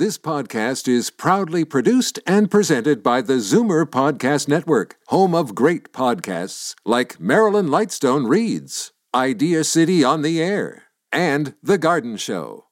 [0.00, 5.92] This podcast is proudly produced and presented by the Zoomer Podcast Network, home of great
[5.92, 12.64] podcasts like Marilyn Lightstone Reads, Idea City on the Air, and The Garden Show.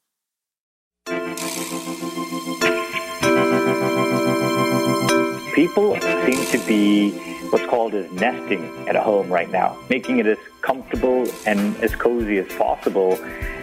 [5.55, 7.11] People seem to be
[7.51, 11.95] what's called as nesting at a home right now, making it as comfortable and as
[11.95, 13.15] cozy as possible.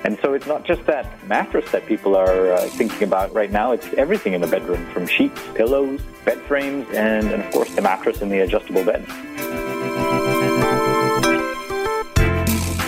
[0.04, 3.72] And so it's not just that mattress that people are uh, thinking about right now,
[3.72, 7.82] it's everything in the bedroom from sheets, pillows, bed frames, and, and of course the
[7.82, 9.06] mattress and the adjustable bed.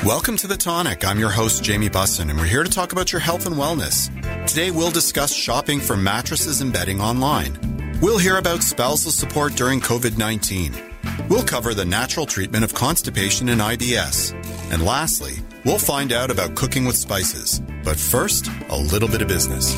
[0.03, 1.05] Welcome to The Tonic.
[1.05, 4.07] I'm your host, Jamie Bussin, and we're here to talk about your health and wellness.
[4.47, 7.99] Today, we'll discuss shopping for mattresses and bedding online.
[8.01, 10.86] We'll hear about spousal support during COVID 19.
[11.29, 14.33] We'll cover the natural treatment of constipation and IBS.
[14.71, 15.33] And lastly,
[15.65, 17.61] we'll find out about cooking with spices.
[17.83, 19.75] But first, a little bit of business.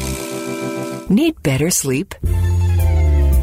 [1.09, 2.15] Need better sleep?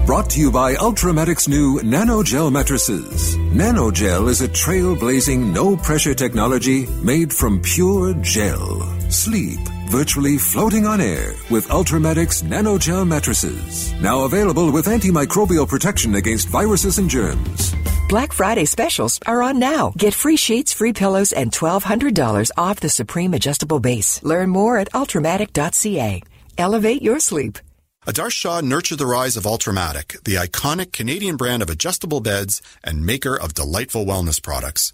[0.07, 3.37] Brought to you by Ultramatic's new Nanogel mattresses.
[3.37, 8.83] Nanogel is a trailblazing no pressure technology made from pure gel.
[9.11, 9.59] Sleep
[9.89, 13.93] virtually floating on air with Ultramatic's Nanogel mattresses.
[14.01, 17.75] Now available with antimicrobial protection against viruses and germs.
[18.09, 19.93] Black Friday specials are on now.
[19.97, 24.23] Get free sheets, free pillows, and $1,200 off the Supreme Adjustable Base.
[24.23, 26.23] Learn more at ultramatic.ca.
[26.57, 27.59] Elevate your sleep.
[28.07, 33.05] Adarsh Shah nurtured the rise of Ultramatic, the iconic Canadian brand of adjustable beds and
[33.05, 34.93] maker of delightful wellness products.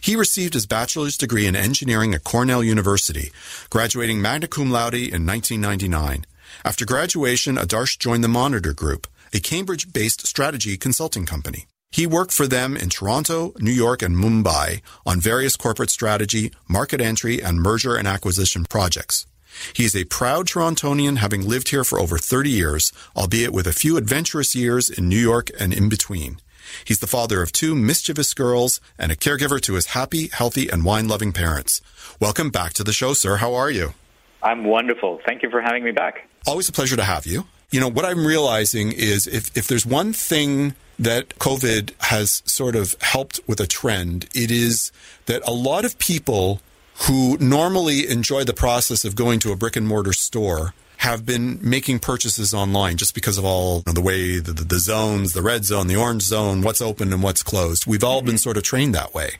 [0.00, 3.30] He received his bachelor's degree in engineering at Cornell University,
[3.70, 6.26] graduating magna cum laude in 1999.
[6.64, 11.66] After graduation, Adarsh joined the Monitor Group, a Cambridge-based strategy consulting company.
[11.92, 17.00] He worked for them in Toronto, New York, and Mumbai on various corporate strategy, market
[17.00, 19.26] entry, and merger and acquisition projects.
[19.72, 23.72] He is a proud Torontonian, having lived here for over 30 years, albeit with a
[23.72, 26.38] few adventurous years in New York and in between.
[26.84, 30.84] He's the father of two mischievous girls and a caregiver to his happy, healthy, and
[30.84, 31.80] wine loving parents.
[32.20, 33.36] Welcome back to the show, sir.
[33.36, 33.94] How are you?
[34.42, 35.20] I'm wonderful.
[35.26, 36.28] Thank you for having me back.
[36.46, 37.46] Always a pleasure to have you.
[37.70, 42.76] You know, what I'm realizing is if, if there's one thing that COVID has sort
[42.76, 44.92] of helped with a trend, it is
[45.26, 46.60] that a lot of people
[47.06, 51.58] who normally enjoy the process of going to a brick and mortar store have been
[51.62, 55.32] making purchases online just because of all you know, the way the, the, the, zones,
[55.32, 57.86] the red zone, the orange zone, what's open and what's closed.
[57.86, 58.36] We've all been mm-hmm.
[58.36, 59.30] sort of trained that way.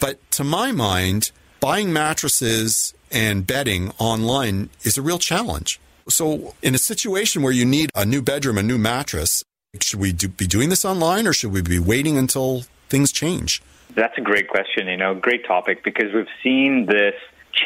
[0.00, 5.80] But to my mind, buying mattresses and bedding online is a real challenge.
[6.10, 9.44] So, in a situation where you need a new bedroom, a new mattress,
[9.80, 13.62] should we do, be doing this online or should we be waiting until things change?
[13.94, 14.88] That's a great question.
[14.88, 17.14] You know, great topic because we've seen this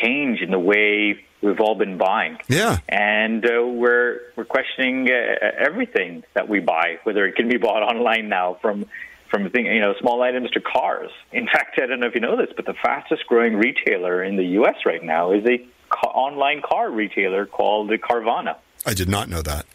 [0.00, 2.38] change in the way we've all been buying.
[2.48, 2.78] Yeah.
[2.88, 7.82] And uh, we're we're questioning uh, everything that we buy, whether it can be bought
[7.82, 8.86] online now from
[9.30, 11.10] from thing, you know small items to cars.
[11.32, 14.36] In fact, I don't know if you know this, but the fastest growing retailer in
[14.36, 14.76] the U.S.
[14.84, 15.58] right now is a
[15.88, 18.56] ca- online car retailer called Carvana.
[18.84, 19.66] I did not know that.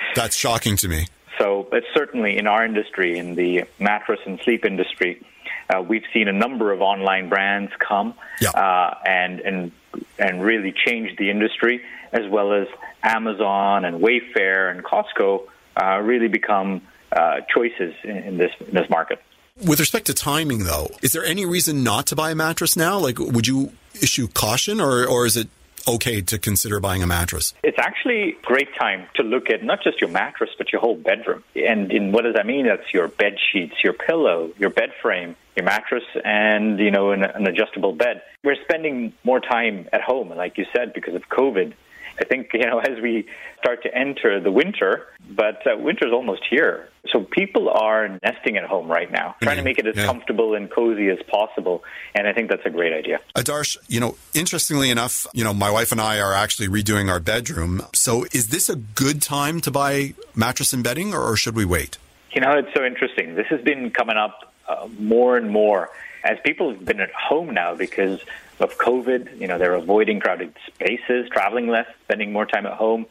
[0.14, 1.06] That's shocking to me.
[1.38, 5.22] So, but certainly in our industry, in the mattress and sleep industry,
[5.70, 8.50] uh, we've seen a number of online brands come yeah.
[8.50, 9.72] uh, and and
[10.18, 12.68] and really change the industry, as well as
[13.02, 18.88] Amazon and Wayfair and Costco uh, really become uh, choices in, in this in this
[18.90, 19.22] market.
[19.66, 22.98] With respect to timing, though, is there any reason not to buy a mattress now?
[22.98, 25.48] Like, would you issue caution, or or is it
[25.86, 27.54] okay to consider buying a mattress?
[27.62, 30.96] It's actually a great time to look at not just your mattress, but your whole
[30.96, 31.44] bedroom.
[31.54, 32.66] And in what does that mean?
[32.66, 37.22] That's your bed sheets, your pillow, your bed frame, your mattress, and you know an,
[37.22, 38.22] an adjustable bed.
[38.44, 41.74] We're spending more time at home, like you said, because of COVID.
[42.20, 43.26] I think you know as we
[43.58, 46.88] start to enter the winter, but uh, winter's almost here.
[47.10, 50.04] So people are nesting at home right now, trying to make it as yeah.
[50.04, 51.82] comfortable and cozy as possible,
[52.14, 53.20] and I think that's a great idea.
[53.34, 57.20] Adarsh, you know, interestingly enough, you know, my wife and I are actually redoing our
[57.20, 57.82] bedroom.
[57.94, 61.96] So is this a good time to buy mattress and bedding, or should we wait?
[62.32, 63.34] You know, it's so interesting.
[63.34, 65.90] This has been coming up uh, more and more
[66.22, 68.20] as people have been at home now because
[68.60, 69.40] of COVID.
[69.40, 73.06] You know, they're avoiding crowded spaces, traveling less, spending more time at home.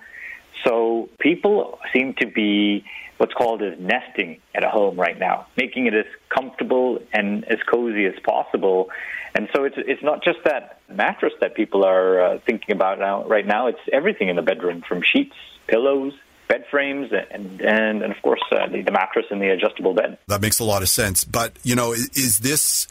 [0.66, 2.86] So people seem to be
[3.18, 7.60] what's called as nesting at a home right now, making it as comfortable and as
[7.70, 8.90] cozy as possible.
[9.36, 13.26] And so it's it's not just that mattress that people are uh, thinking about now.
[13.26, 15.36] Right now, it's everything in the bedroom, from sheets,
[15.68, 16.14] pillows,
[16.48, 20.18] bed frames, and and, and of course uh, the, the mattress and the adjustable bed.
[20.28, 21.24] That makes a lot of sense.
[21.24, 22.88] But you know, is, is this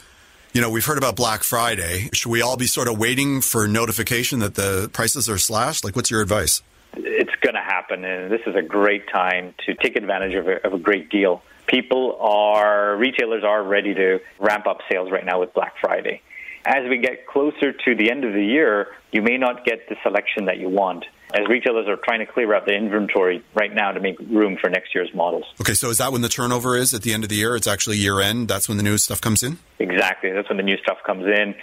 [0.53, 2.09] you know, we've heard about Black Friday.
[2.13, 5.83] Should we all be sort of waiting for notification that the prices are slashed?
[5.83, 6.61] Like, what's your advice?
[6.95, 10.65] it's going to happen, and this is a great time to take advantage of a,
[10.65, 11.41] of a great deal.
[11.67, 16.21] People are, retailers are ready to ramp up sales right now with Black Friday.
[16.65, 19.95] As we get closer to the end of the year, you may not get the
[20.03, 23.91] selection that you want as retailers are trying to clear out the inventory right now
[23.91, 25.45] to make room for next year's models.
[25.61, 27.55] Okay, so is that when the turnover is at the end of the year?
[27.55, 28.47] It's actually year end.
[28.47, 29.59] That's when the new stuff comes in?
[29.77, 30.31] Exactly.
[30.31, 31.55] That's when the new stuff comes in.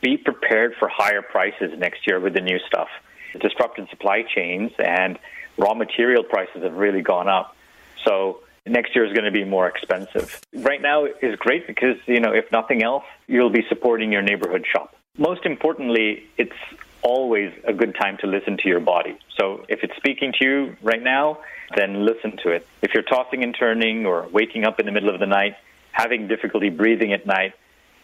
[0.00, 2.88] Be prepared for higher prices next year with the new stuff.
[3.40, 5.18] Disrupted supply chains and
[5.56, 7.56] raw material prices have really gone up.
[8.04, 10.40] So next year is going to be more expensive.
[10.52, 14.66] Right now is great because, you know, if nothing else, you'll be supporting your neighborhood
[14.70, 14.96] shop.
[15.16, 16.56] Most importantly, it's
[17.02, 19.18] always a good time to listen to your body.
[19.38, 21.38] So if it's speaking to you right now,
[21.76, 22.66] then listen to it.
[22.82, 25.56] If you're tossing and turning or waking up in the middle of the night,
[25.90, 27.54] having difficulty breathing at night,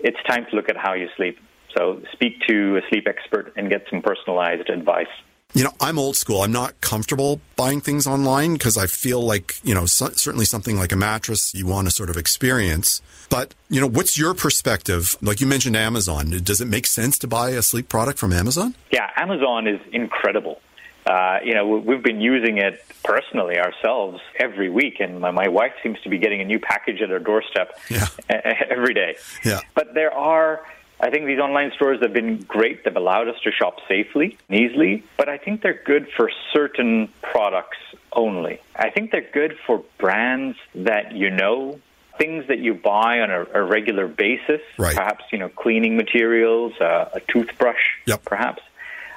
[0.00, 1.38] it's time to look at how you sleep.
[1.76, 5.06] So speak to a sleep expert and get some personalized advice.
[5.54, 6.42] You know, I'm old school.
[6.42, 10.76] I'm not comfortable buying things online because I feel like, you know, so, certainly something
[10.76, 13.00] like a mattress you want to sort of experience.
[13.30, 15.16] But, you know, what's your perspective?
[15.22, 16.30] Like you mentioned Amazon.
[16.42, 18.74] Does it make sense to buy a sleep product from Amazon?
[18.92, 20.60] Yeah, Amazon is incredible.
[21.06, 25.72] Uh, you know, we've been using it personally ourselves every week, and my, my wife
[25.82, 28.08] seems to be getting a new package at her doorstep yeah.
[28.70, 29.16] every day.
[29.42, 29.60] Yeah.
[29.74, 30.66] But there are
[31.00, 32.84] I think these online stores have been great.
[32.84, 37.12] They've allowed us to shop safely and easily, but I think they're good for certain
[37.22, 37.78] products
[38.12, 38.60] only.
[38.74, 41.80] I think they're good for brands that you know,
[42.18, 44.96] things that you buy on a, a regular basis, right.
[44.96, 48.24] perhaps, you know, cleaning materials, uh, a toothbrush, yep.
[48.24, 48.62] perhaps.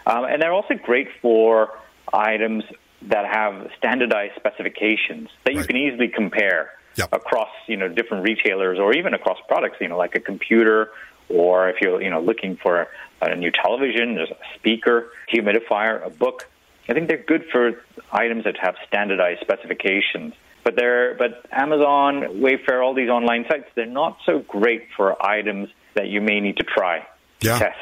[0.06, 1.70] Um, and they're also great for
[2.14, 2.64] items
[3.04, 5.68] that have standardized specifications that you right.
[5.68, 7.10] can easily compare yep.
[7.12, 10.92] across, you know, different retailers or even across products, you know, like a computer
[11.30, 12.88] or if you're you know looking for
[13.22, 16.50] a new television, there's a speaker, humidifier, a book.
[16.90, 20.34] I think they're good for items that have standardized specifications.
[20.64, 25.70] But they're but Amazon, Wayfair, all these online sites, they're not so great for items
[25.96, 27.08] that you may need to try,
[27.42, 27.60] yeah.
[27.60, 27.78] test.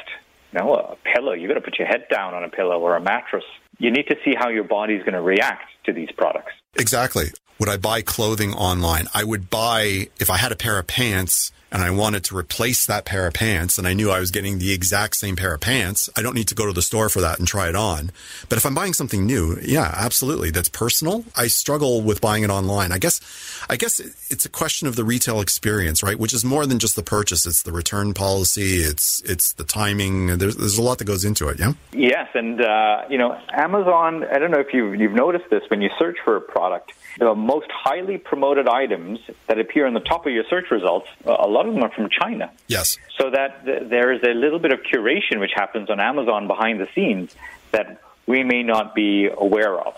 [0.52, 2.96] You know, a pillow, you've got to put your head down on a pillow or
[2.96, 3.44] a mattress.
[3.78, 6.52] You need to see how your body's going to react to these products.
[6.74, 7.26] Exactly.
[7.58, 9.06] Would I buy clothing online?
[9.14, 12.86] I would buy if I had a pair of pants and I wanted to replace
[12.86, 15.60] that pair of pants and I knew I was getting the exact same pair of
[15.60, 18.10] pants, I don't need to go to the store for that and try it on.
[18.48, 20.50] But if I'm buying something new, yeah, absolutely.
[20.50, 21.24] That's personal.
[21.36, 22.92] I struggle with buying it online.
[22.92, 23.20] I guess,
[23.68, 24.00] I guess
[24.30, 26.18] it's a question of the retail experience, right?
[26.18, 27.46] Which is more than just the purchase.
[27.46, 28.78] It's the return policy.
[28.78, 30.38] It's, it's the timing.
[30.38, 31.58] There's, there's a lot that goes into it.
[31.58, 31.72] Yeah.
[31.92, 32.28] Yes.
[32.34, 35.90] And, uh, you know, Amazon, I don't know if you've, you've noticed this when you
[35.98, 40.32] search for a product, the most highly promoted items that appear on the top of
[40.32, 42.50] your search results, a lot of them are from China.
[42.68, 42.98] Yes.
[43.18, 46.80] So that th- there is a little bit of curation which happens on Amazon behind
[46.80, 47.34] the scenes
[47.72, 49.94] that we may not be aware of.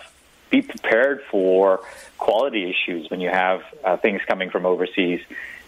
[0.49, 1.81] Be prepared for
[2.17, 5.21] quality issues when you have uh, things coming from overseas.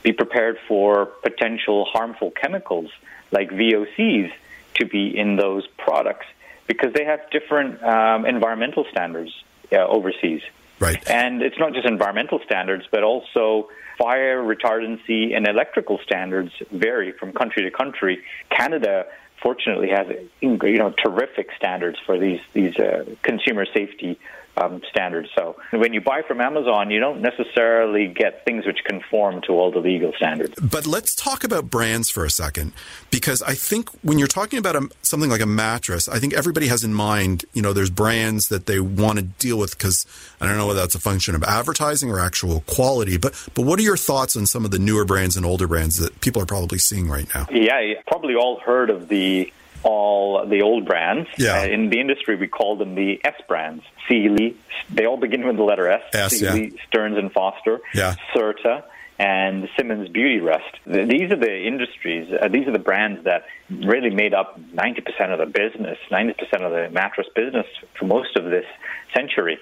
[0.04, 2.92] Be prepared for potential harmful chemicals
[3.32, 4.32] like VOCs
[4.76, 6.26] to be in those products
[6.68, 9.32] because they have different um, environmental standards
[9.72, 10.42] uh, overseas.
[10.80, 11.02] Right.
[11.10, 17.32] And it's not just environmental standards, but also fire retardancy and electrical standards vary from
[17.32, 18.24] country to country.
[18.50, 19.06] Canada,
[19.42, 20.08] fortunately, has
[20.42, 24.20] you know terrific standards for these these uh, consumer safety
[24.58, 25.30] um, standards.
[25.36, 29.72] So when you buy from Amazon, you don't necessarily get things which conform to all
[29.72, 30.56] the legal standards.
[30.62, 32.74] But let's talk about brands for a second,
[33.12, 36.68] because I think when you're talking about a, something like a mattress, I think everybody
[36.68, 40.06] has in mind, you know, there's brands that they want to deal with because
[40.40, 43.18] I don't know whether that's a function of advertising or actual quality.
[43.18, 45.98] But but what are your thoughts on some of the newer brands and older brands
[45.98, 47.48] that people are probably seeing right now?
[47.52, 49.52] Yeah, probably all heard of the
[49.86, 51.30] all the old brands.
[51.38, 51.62] Yeah.
[51.62, 53.84] Uh, in the industry, we call them the S brands.
[54.10, 54.58] Sealy.
[54.92, 56.02] They all begin with the letter S.
[56.12, 56.82] S, Sealy, yeah.
[56.88, 57.80] Stearns and Foster.
[57.94, 58.16] Yeah.
[58.34, 58.84] Serta.
[59.18, 61.08] And Simmons Beautyrest.
[61.08, 65.40] These are the industries, uh, these are the brands that really made up 90% of
[65.40, 67.66] the business, 90% of the mattress business
[67.98, 68.66] for most of this
[69.14, 69.58] century.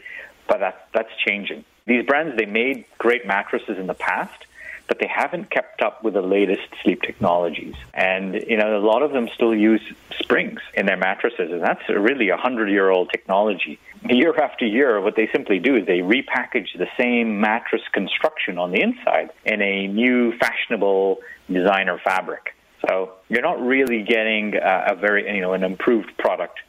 [0.47, 1.65] But that, that's changing.
[1.85, 4.47] These brands, they made great mattresses in the past,
[4.87, 7.75] but they haven't kept up with the latest sleep technologies.
[7.93, 9.81] And, you know, a lot of them still use
[10.19, 13.79] springs in their mattresses, and that's really a hundred year old technology.
[14.09, 18.71] Year after year, what they simply do is they repackage the same mattress construction on
[18.71, 21.19] the inside in a new fashionable
[21.51, 22.55] designer fabric.
[22.87, 26.59] So you're not really getting a, a very, you know, an improved product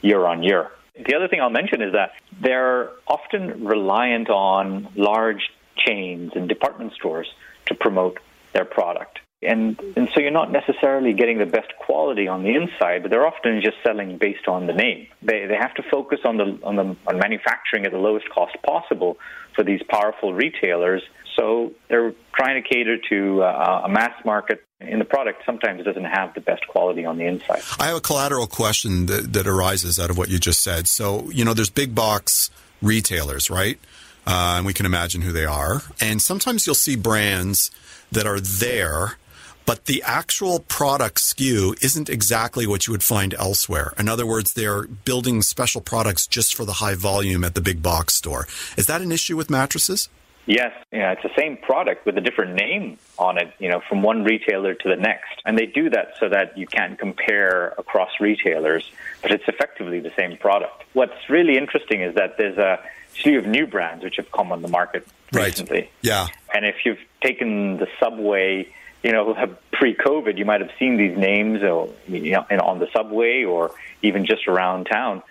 [0.00, 0.70] year on year.
[0.94, 6.94] The other thing I'll mention is that they're often reliant on large chains and department
[6.94, 7.26] stores
[7.66, 8.18] to promote
[8.52, 9.20] their product.
[9.42, 13.26] And, and so you're not necessarily getting the best quality on the inside, but they're
[13.26, 15.08] often just selling based on the name.
[15.22, 18.56] They, they have to focus on, the, on, the, on manufacturing at the lowest cost
[18.64, 19.18] possible
[19.54, 21.02] for these powerful retailers.
[21.36, 26.04] So they're trying to cater to uh, a mass market in the product sometimes doesn't
[26.04, 27.62] have the best quality on the inside.
[27.78, 30.86] I have a collateral question that, that arises out of what you just said.
[30.86, 32.50] So, you know, there's big box
[32.82, 33.78] retailers, right?
[34.26, 35.82] Uh, and we can imagine who they are.
[36.00, 37.70] And sometimes you'll see brands
[38.10, 39.18] that are there,
[39.66, 43.92] but the actual product SKU isn't exactly what you would find elsewhere.
[43.98, 47.82] In other words, they're building special products just for the high volume at the big
[47.82, 48.46] box store.
[48.76, 50.08] Is that an issue with mattresses?
[50.46, 54.02] Yes, yeah, it's the same product with a different name on it, you know, from
[54.02, 55.42] one retailer to the next.
[55.44, 58.88] And they do that so that you can't compare across retailers,
[59.22, 60.84] but it's effectively the same product.
[60.92, 62.78] What's really interesting is that there's a
[63.20, 65.90] slew of new brands which have come on the market recently.
[66.02, 66.28] Yeah.
[66.54, 68.68] And if you've taken the subway,
[69.02, 69.34] you know,
[69.72, 74.26] pre-COVID, you might have seen these names, or, you know, on the subway or even
[74.26, 75.22] just around town.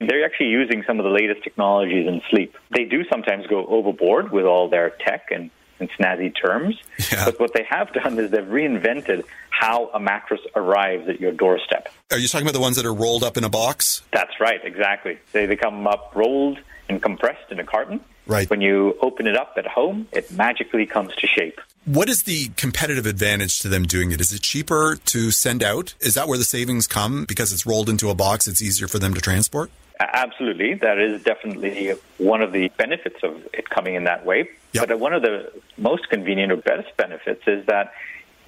[0.00, 2.56] They're actually using some of the latest technologies in sleep.
[2.70, 6.80] They do sometimes go overboard with all their tech and, and snazzy terms,
[7.12, 7.26] yeah.
[7.26, 9.24] but what they have done is they've reinvented
[9.60, 11.90] how a mattress arrives at your doorstep.
[12.10, 14.00] Are you talking about the ones that are rolled up in a box?
[14.10, 15.18] That's right, exactly.
[15.32, 18.00] They, they come up rolled and compressed in a carton.
[18.26, 18.48] Right.
[18.48, 21.60] When you open it up at home, it magically comes to shape.
[21.84, 24.20] What is the competitive advantage to them doing it?
[24.22, 25.94] Is it cheaper to send out?
[26.00, 28.48] Is that where the savings come because it's rolled into a box?
[28.48, 29.70] It's easier for them to transport.
[30.00, 34.48] Absolutely, that is definitely one of the benefits of it coming in that way.
[34.72, 34.88] Yep.
[34.88, 37.92] But one of the most convenient or best benefits is that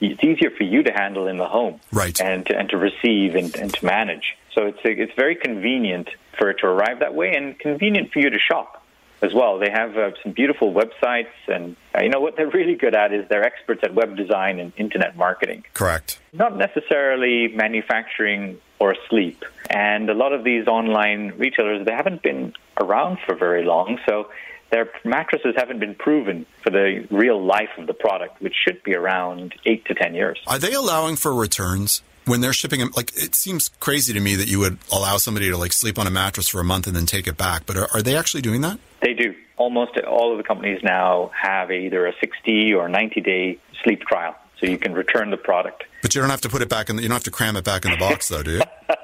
[0.02, 2.18] it's easier for you to handle in the home, right?
[2.20, 4.36] And to, and to receive and, and to manage.
[4.54, 8.30] So it's it's very convenient for it to arrive that way, and convenient for you
[8.30, 8.84] to shop
[9.22, 9.58] as well.
[9.58, 13.12] They have uh, some beautiful websites, and uh, you know what they're really good at
[13.12, 15.64] is they're experts at web design and internet marketing.
[15.72, 16.20] Correct.
[16.32, 19.44] Not necessarily manufacturing or sleep.
[19.70, 24.28] And a lot of these online retailers, they haven't been around for very long, so
[24.72, 28.94] their mattresses haven't been proven for the real life of the product, which should be
[28.94, 30.40] around eight to ten years.
[30.48, 32.02] Are they allowing for returns?
[32.24, 35.50] When they're shipping them, like it seems crazy to me that you would allow somebody
[35.50, 37.66] to like sleep on a mattress for a month and then take it back.
[37.66, 38.78] But are, are they actually doing that?
[39.02, 39.34] They do.
[39.56, 44.36] Almost all of the companies now have either a 60 or 90 day sleep trial
[44.60, 45.84] so you can return the product.
[46.00, 46.96] But you don't have to put it back in.
[46.96, 48.60] The, you don't have to cram it back in the box, though, do you?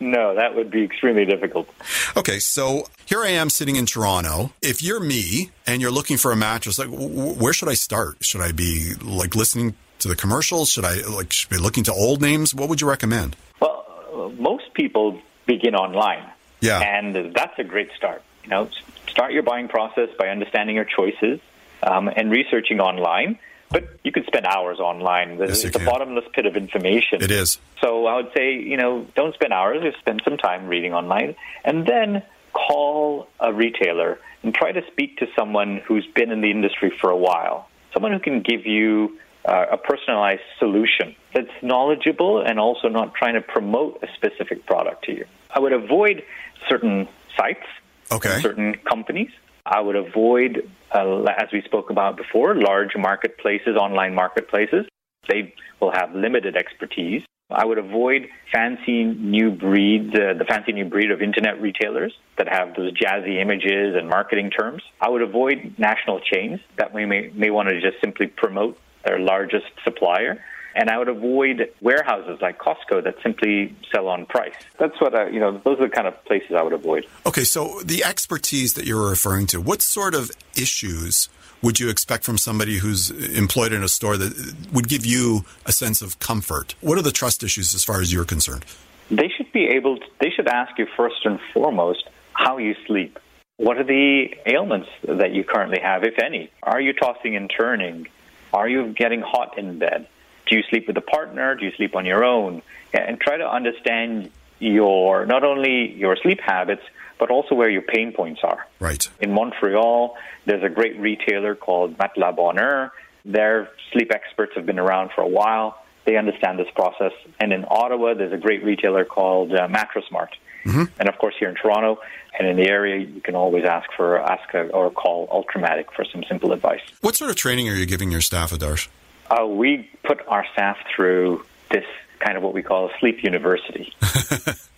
[0.00, 1.68] no, that would be extremely difficult.
[2.16, 4.52] Okay, so here I am sitting in Toronto.
[4.62, 8.16] If you're me and you're looking for a mattress, like where should I start?
[8.20, 10.70] Should I be like listening to the commercials?
[10.70, 12.54] Should I like should be looking to old names?
[12.54, 13.36] What would you recommend?
[13.60, 16.30] Well, most people begin online.
[16.60, 18.22] Yeah, and that's a great start.
[18.44, 18.70] You know,
[19.08, 21.40] start your buying process by understanding your choices
[21.82, 23.38] um, and researching online.
[23.70, 25.38] But you could spend hours online.
[25.38, 27.22] Yes, it's a bottomless pit of information.
[27.22, 27.58] It is.
[27.80, 29.82] So I would say, you know, don't spend hours.
[29.82, 35.18] Just spend some time reading online, and then call a retailer and try to speak
[35.18, 37.68] to someone who's been in the industry for a while.
[37.92, 43.34] Someone who can give you uh, a personalized solution that's knowledgeable and also not trying
[43.34, 45.24] to promote a specific product to you.
[45.50, 46.22] I would avoid
[46.68, 47.66] certain sites,
[48.10, 48.40] okay.
[48.40, 49.30] certain companies.
[49.66, 54.86] I would avoid uh, as we spoke about before, large marketplaces, online marketplaces.
[55.28, 57.22] They will have limited expertise.
[57.50, 62.48] I would avoid fancy new breed, uh, the fancy new breed of internet retailers that
[62.48, 64.82] have those jazzy images and marketing terms.
[65.00, 69.18] I would avoid national chains that we may, may want to just simply promote their
[69.18, 70.42] largest supplier
[70.76, 74.54] and I would avoid warehouses like Costco that simply sell on price.
[74.78, 77.06] That's what I, you know, those are the kind of places I would avoid.
[77.24, 81.30] Okay, so the expertise that you're referring to, what sort of issues
[81.62, 85.72] would you expect from somebody who's employed in a store that would give you a
[85.72, 86.74] sense of comfort?
[86.82, 88.66] What are the trust issues as far as you're concerned?
[89.10, 92.04] They should be able to, they should ask you first and foremost
[92.34, 93.18] how you sleep.
[93.56, 96.50] What are the ailments that you currently have, if any?
[96.62, 98.08] Are you tossing and turning?
[98.52, 100.06] Are you getting hot in bed?
[100.46, 101.54] Do you sleep with a partner?
[101.54, 102.62] Do you sleep on your own?
[102.92, 106.82] And try to understand your not only your sleep habits,
[107.18, 108.66] but also where your pain points are.
[108.78, 109.08] Right.
[109.20, 112.92] In Montreal, there's a great retailer called Matelas Bonheur.
[113.24, 115.82] Their sleep experts have been around for a while.
[116.04, 117.12] They understand this process.
[117.40, 120.36] And in Ottawa, there's a great retailer called uh, Mattress Mart.
[120.64, 120.84] Mm-hmm.
[120.98, 122.00] And of course, here in Toronto
[122.38, 126.04] and in the area, you can always ask for ask a, or call Ultramatic for
[126.04, 126.80] some simple advice.
[127.00, 128.88] What sort of training are you giving your staff, Adarsh?
[129.30, 131.84] Uh, we put our staff through this
[132.18, 133.92] kind of what we call a sleep university.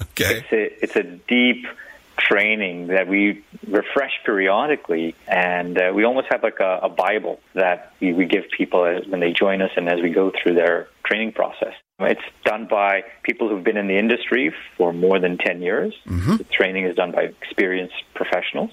[0.03, 0.43] okay.
[0.43, 1.67] It's a, it's a deep
[2.19, 7.93] training that we refresh periodically, and uh, we almost have like a, a Bible that
[8.01, 10.89] we, we give people as, when they join us and as we go through their
[11.05, 11.75] training process.
[12.01, 15.95] It's done by people who've been in the industry for more than 10 years.
[16.07, 16.37] Mm-hmm.
[16.37, 18.71] The training is done by experienced professionals.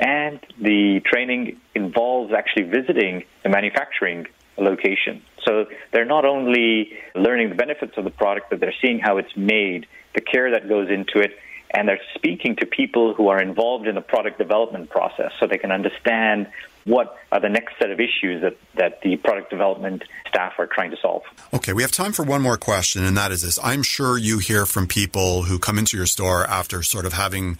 [0.00, 5.22] And the training involves actually visiting a manufacturing location.
[5.44, 9.36] So they're not only learning the benefits of the product, but they're seeing how it's
[9.36, 11.36] made, the care that goes into it,
[11.70, 15.58] and they're speaking to people who are involved in the product development process so they
[15.58, 16.46] can understand
[16.84, 20.90] what are the next set of issues that, that the product development staff are trying
[20.90, 21.22] to solve.
[21.52, 23.58] Okay, we have time for one more question, and that is this.
[23.62, 27.58] I'm sure you hear from people who come into your store after sort of having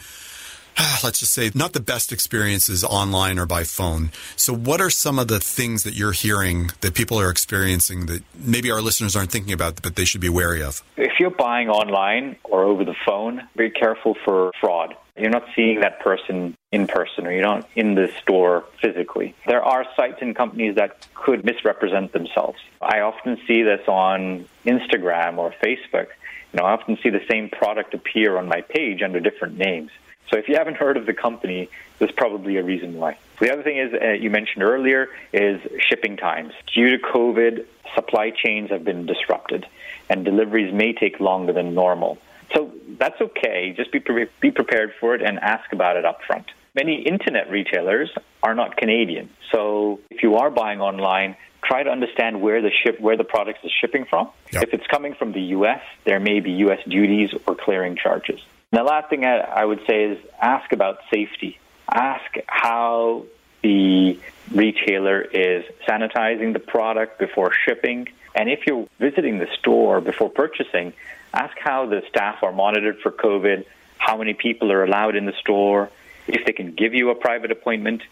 [0.76, 4.10] Ah, let's just say, not the best experiences online or by phone.
[4.36, 8.22] So, what are some of the things that you're hearing that people are experiencing that
[8.34, 10.82] maybe our listeners aren't thinking about, but they should be wary of?
[10.96, 14.96] If you're buying online or over the phone, be careful for fraud.
[15.16, 19.32] You're not seeing that person in person or you're not in the store physically.
[19.46, 22.58] There are sites and companies that could misrepresent themselves.
[22.82, 26.08] I often see this on Instagram or Facebook.
[26.52, 29.90] You know, I often see the same product appear on my page under different names.
[30.30, 33.18] So if you haven't heard of the company, there's probably a reason why.
[33.40, 36.52] The other thing is uh, you mentioned earlier is shipping times.
[36.74, 39.66] Due to COVID, supply chains have been disrupted,
[40.08, 42.18] and deliveries may take longer than normal.
[42.54, 43.74] So that's okay.
[43.76, 46.46] Just be pre- be prepared for it and ask about it up front.
[46.74, 48.10] Many internet retailers
[48.42, 53.00] are not Canadian, so if you are buying online, try to understand where the ship
[53.00, 54.30] where the product is shipping from.
[54.52, 54.64] Yep.
[54.64, 56.80] If it's coming from the U.S., there may be U.S.
[56.88, 58.40] duties or clearing charges.
[58.74, 61.60] And the last thing I would say is ask about safety.
[61.88, 63.24] Ask how
[63.62, 64.18] the
[64.50, 68.08] retailer is sanitizing the product before shipping.
[68.34, 70.92] And if you're visiting the store before purchasing,
[71.32, 73.64] ask how the staff are monitored for COVID,
[73.98, 75.88] how many people are allowed in the store,
[76.26, 78.02] if they can give you a private appointment,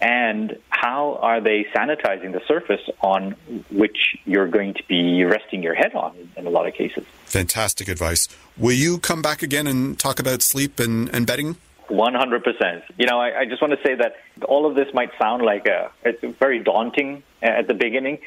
[0.00, 3.32] and how are they sanitizing the surface on
[3.70, 7.04] which you're going to be resting your head on in a lot of cases.
[7.26, 8.28] Fantastic advice.
[8.56, 11.56] Will you come back again and talk about sleep and, and bedding?
[11.90, 12.82] 100%.
[12.98, 14.16] You know, I, I, just want to say that
[14.46, 18.18] all of this might sound like a, it's very daunting uh, at the beginning,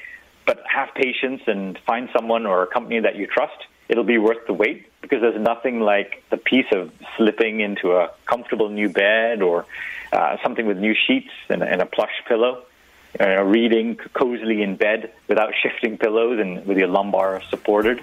[0.45, 3.55] but have patience and find someone or a company that you trust.
[3.89, 8.09] It'll be worth the wait because there's nothing like the piece of slipping into a
[8.25, 9.65] comfortable new bed or
[10.11, 12.63] uh, something with new sheets and, and a plush pillow,
[13.19, 18.01] uh, reading cozily in bed without shifting pillows and with your lumbar supported.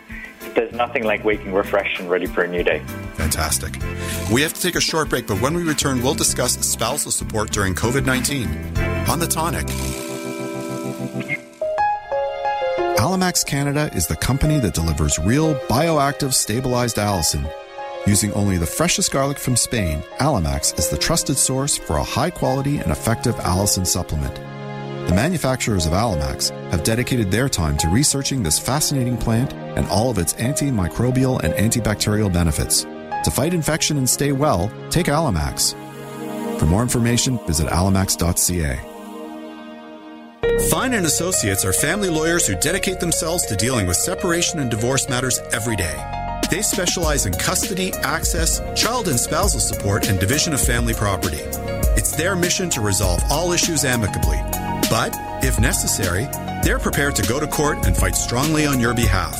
[0.55, 2.81] There's nothing like waking refreshed and ready for a new day.
[3.15, 3.77] Fantastic.
[4.33, 7.51] We have to take a short break, but when we return, we'll discuss spousal support
[7.51, 8.47] during COVID 19
[9.09, 10.10] on the tonic.
[13.01, 17.51] Allimax Canada is the company that delivers real bioactive stabilized Allicin
[18.07, 22.29] Using only the freshest garlic from Spain, Allimax is the trusted source for a high
[22.29, 24.35] quality and effective Allicin supplement.
[25.09, 30.11] The manufacturers of Allimax have dedicated their time to researching this fascinating plant and all
[30.11, 32.83] of its antimicrobial and antibacterial benefits.
[33.25, 35.73] To fight infection and stay well, take Allimax.
[36.61, 38.90] For more information, visit allimax.ca.
[40.69, 45.09] Fine and Associates are family lawyers who dedicate themselves to dealing with separation and divorce
[45.09, 45.97] matters every day.
[46.51, 51.41] They specialize in custody, access, child and spousal support, and division of family property.
[51.97, 54.39] It's their mission to resolve all issues amicably.
[54.91, 56.29] But, if necessary,
[56.63, 59.35] they're prepared to go to court and fight strongly on your behalf.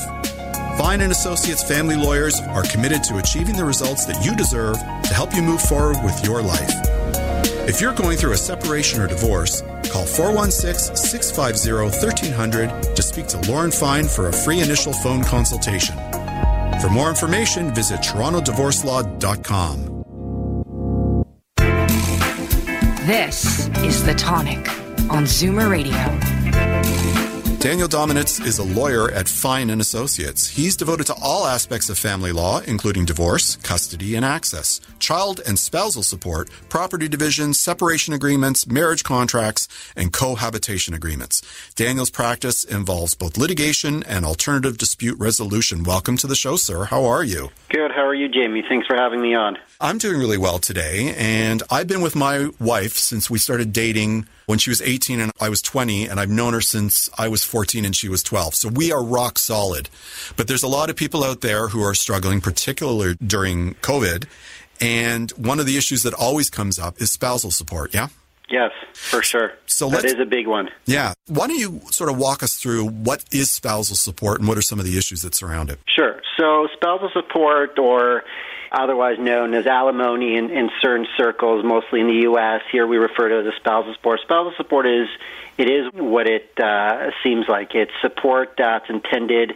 [0.77, 5.13] Fine and Associates family lawyers are committed to achieving the results that you deserve to
[5.13, 6.90] help you move forward with your life.
[7.67, 13.51] If you're going through a separation or divorce, call 416 650 1300 to speak to
[13.51, 15.95] Lauren Fine for a free initial phone consultation.
[16.81, 19.91] For more information, visit TorontoDivorceLaw.com.
[23.05, 24.67] This is The Tonic
[25.09, 26.30] on Zoomer Radio.
[27.61, 30.47] Daniel Dominitz is a lawyer at Fine and Associates.
[30.47, 35.59] He's devoted to all aspects of family law, including divorce, custody, and access, child and
[35.59, 41.43] spousal support, property division, separation agreements, marriage contracts, and cohabitation agreements.
[41.75, 45.83] Daniel's practice involves both litigation and alternative dispute resolution.
[45.83, 46.85] Welcome to the show, sir.
[46.85, 47.51] How are you?
[47.69, 47.91] Good.
[47.91, 48.63] How are you, Jamie?
[48.67, 49.59] Thanks for having me on.
[49.79, 54.25] I'm doing really well today, and I've been with my wife since we started dating
[54.45, 57.43] when she was 18 and I was 20, and I've known her since I was
[57.43, 58.55] 14 and she was 12.
[58.55, 59.89] So we are rock solid.
[60.35, 64.25] But there's a lot of people out there who are struggling, particularly during COVID.
[64.79, 67.93] And one of the issues that always comes up is spousal support.
[67.93, 68.07] Yeah.
[68.49, 69.53] Yes, for sure.
[69.65, 70.69] So that is a big one.
[70.85, 71.13] Yeah.
[71.27, 74.61] Why don't you sort of walk us through what is spousal support and what are
[74.61, 75.79] some of the issues that surround it?
[75.87, 76.19] Sure.
[76.37, 78.23] So spousal support or
[78.71, 82.61] otherwise known as alimony in, in certain circles, mostly in the U.S.
[82.71, 84.21] Here we refer to it as spousal support.
[84.21, 85.07] Spousal support is
[85.57, 87.75] it is what it uh, seems like.
[87.75, 89.53] It's support that's intended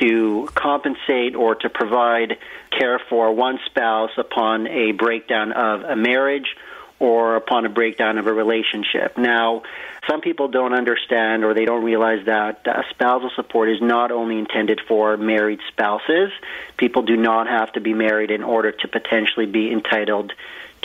[0.00, 2.38] to compensate or to provide
[2.70, 6.56] care for one spouse upon a breakdown of a marriage
[6.98, 9.18] or upon a breakdown of a relationship.
[9.18, 9.62] Now,
[10.08, 14.38] some people don't understand or they don't realize that uh, spousal support is not only
[14.38, 16.30] intended for married spouses.
[16.76, 20.32] People do not have to be married in order to potentially be entitled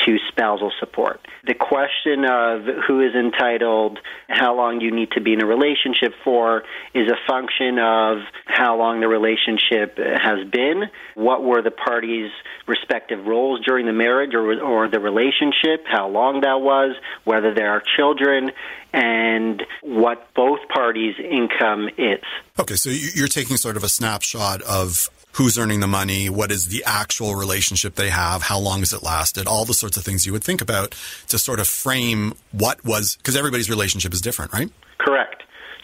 [0.06, 1.20] to spousal support.
[1.46, 6.14] The question of who is entitled, how long you need to be in a relationship
[6.24, 10.84] for, is a function of how long the relationship has been,
[11.16, 12.32] what were the parties'
[12.68, 17.72] respective roles during the marriage or, or the relationship, how long that was, whether there
[17.72, 18.52] are children,
[18.94, 22.24] and what both parties' income is.
[22.60, 26.68] Okay, so you're taking sort of a snapshot of who's earning the money, what is
[26.68, 30.26] the actual relationship they have, how long has it lasted, all the sorts of things
[30.26, 30.96] you would think about
[31.28, 34.70] to sort of frame what was, because everybody's relationship is different, right?
[35.00, 35.41] Correct.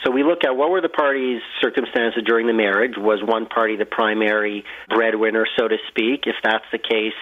[0.07, 2.93] So we look at what were the parties' circumstances during the marriage.
[2.95, 6.23] Was one party the primary breadwinner, so to speak?
[6.27, 7.19] If that's the case,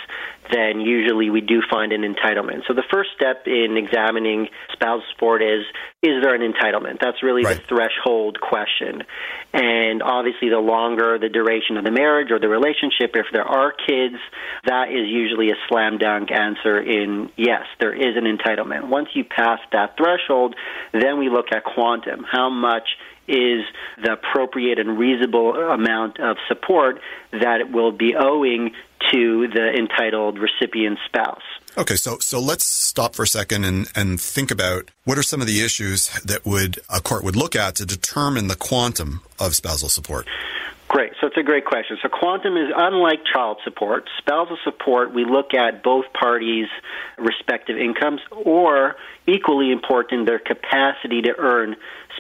[0.54, 2.62] then usually we do find an entitlement.
[2.68, 5.66] So the first step in examining spousal support is
[6.04, 7.00] is there an entitlement?
[7.02, 7.58] That's really right.
[7.58, 9.02] the threshold question.
[9.54, 13.72] And obviously, the longer the duration of the marriage or the relationship, if there are
[13.72, 14.22] kids,
[14.66, 18.90] that is usually a slam dunk answer in yes, there is an entitlement.
[18.90, 20.56] Once you pass that threshold,
[20.94, 22.24] then we look at quantum.
[22.30, 22.75] How much
[23.28, 23.64] is
[24.04, 27.00] the appropriate and reasonable amount of support
[27.32, 28.72] that it will be owing
[29.12, 31.42] to the entitled recipient spouse.
[31.78, 35.42] Okay, so so let's stop for a second and, and think about what are some
[35.42, 39.56] of the issues that would a court would look at to determine the quantum of
[39.56, 40.28] spousal support.
[40.88, 41.12] Great.
[41.20, 41.98] So it's a great question.
[42.02, 44.08] So quantum is unlike child support.
[44.20, 46.68] Spousal support, we look at both parties'
[47.18, 48.96] respective incomes, or
[49.28, 51.76] equally important, their capacity to earn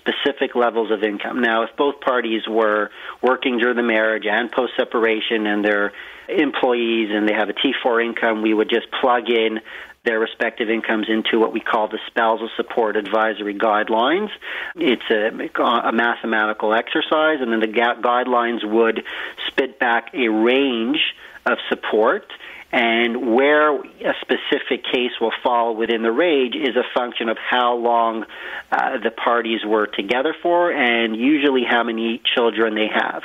[0.06, 1.42] specific levels of income.
[1.42, 2.92] Now, if both parties were
[3.22, 5.94] working during the marriage and post separation and they're
[6.30, 9.60] employees and they have a T4 income, we would just plug in
[10.04, 14.30] their respective incomes into what we call the spousal support advisory guidelines.
[14.76, 19.04] It's a, a mathematical exercise, and then the guidelines would
[19.48, 21.00] spit back a range
[21.48, 22.32] of support
[22.72, 27.76] and where a specific case will fall within the range is a function of how
[27.76, 28.26] long
[28.72, 33.24] uh, the parties were together for and usually how many children they have.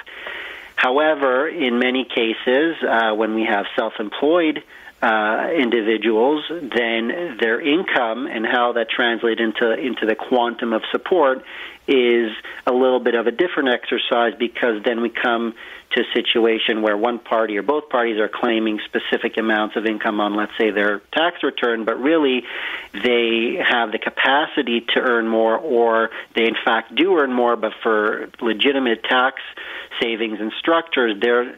[0.77, 4.63] However, in many cases, uh, when we have self employed
[5.03, 11.45] uh, individuals, then their income and how that translates into into the quantum of support
[11.87, 12.31] is
[12.67, 15.55] a little bit of a different exercise because then we come
[15.93, 20.21] to a situation where one party or both parties are claiming specific amounts of income
[20.21, 22.45] on, let's say, their tax return, but really
[22.93, 27.73] they have the capacity to earn more, or they in fact do earn more, but
[27.83, 29.43] for legitimate tax
[30.01, 31.57] savings and structures, they're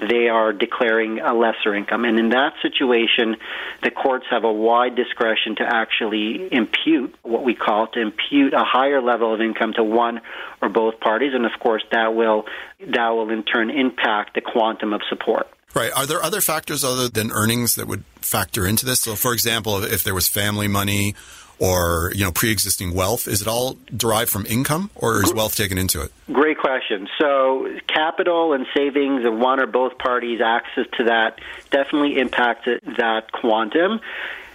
[0.00, 2.04] they are declaring a lesser income.
[2.04, 3.36] And in that situation,
[3.82, 8.64] the courts have a wide discretion to actually impute what we call to impute a
[8.64, 10.20] higher level of income to one
[10.60, 11.32] or both parties.
[11.34, 12.46] And of course, that will,
[12.80, 15.46] that will in turn impact the quantum of support.
[15.72, 15.92] Right.
[15.94, 19.02] Are there other factors other than earnings that would factor into this?
[19.02, 21.14] So, for example, if there was family money
[21.60, 23.28] or you know pre-existing wealth?
[23.28, 26.10] Is it all derived from income, or is wealth taken into it?
[26.32, 27.06] Great question.
[27.20, 31.38] So capital and savings of one or both parties' access to that
[31.70, 34.00] definitely impacts that quantum.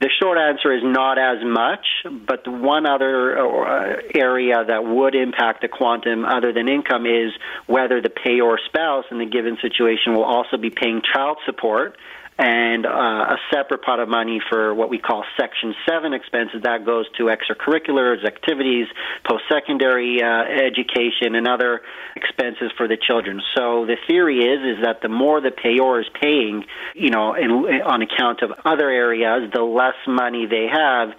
[0.01, 1.85] The short answer is not as much,
[2.27, 7.31] but the one other uh, area that would impact the quantum other than income is
[7.65, 11.95] whether the payor spouse in the given situation will also be paying child support
[12.37, 16.61] and uh, a separate pot of money for what we call Section 7 expenses.
[16.63, 18.87] That goes to extracurriculars, activities,
[19.27, 21.81] post secondary uh, education, and other
[22.15, 23.41] expenses for the children.
[23.55, 27.51] So the theory is is that the more the payor is paying, you know, in,
[27.51, 31.09] on account of other areas, the less money they have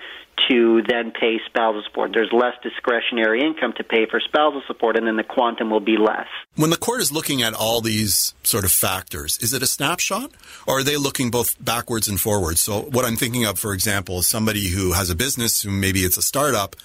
[0.48, 2.12] to then pay spousal support.
[2.12, 5.96] There's less discretionary income to pay for spousal support, and then the quantum will be
[5.96, 6.26] less.
[6.54, 10.30] When the court is looking at all these sort of factors, is it a snapshot,
[10.66, 12.60] or are they looking both backwards and forwards?
[12.60, 16.00] So, what I'm thinking of, for example, is somebody who has a business, who maybe
[16.00, 16.76] it's a startup,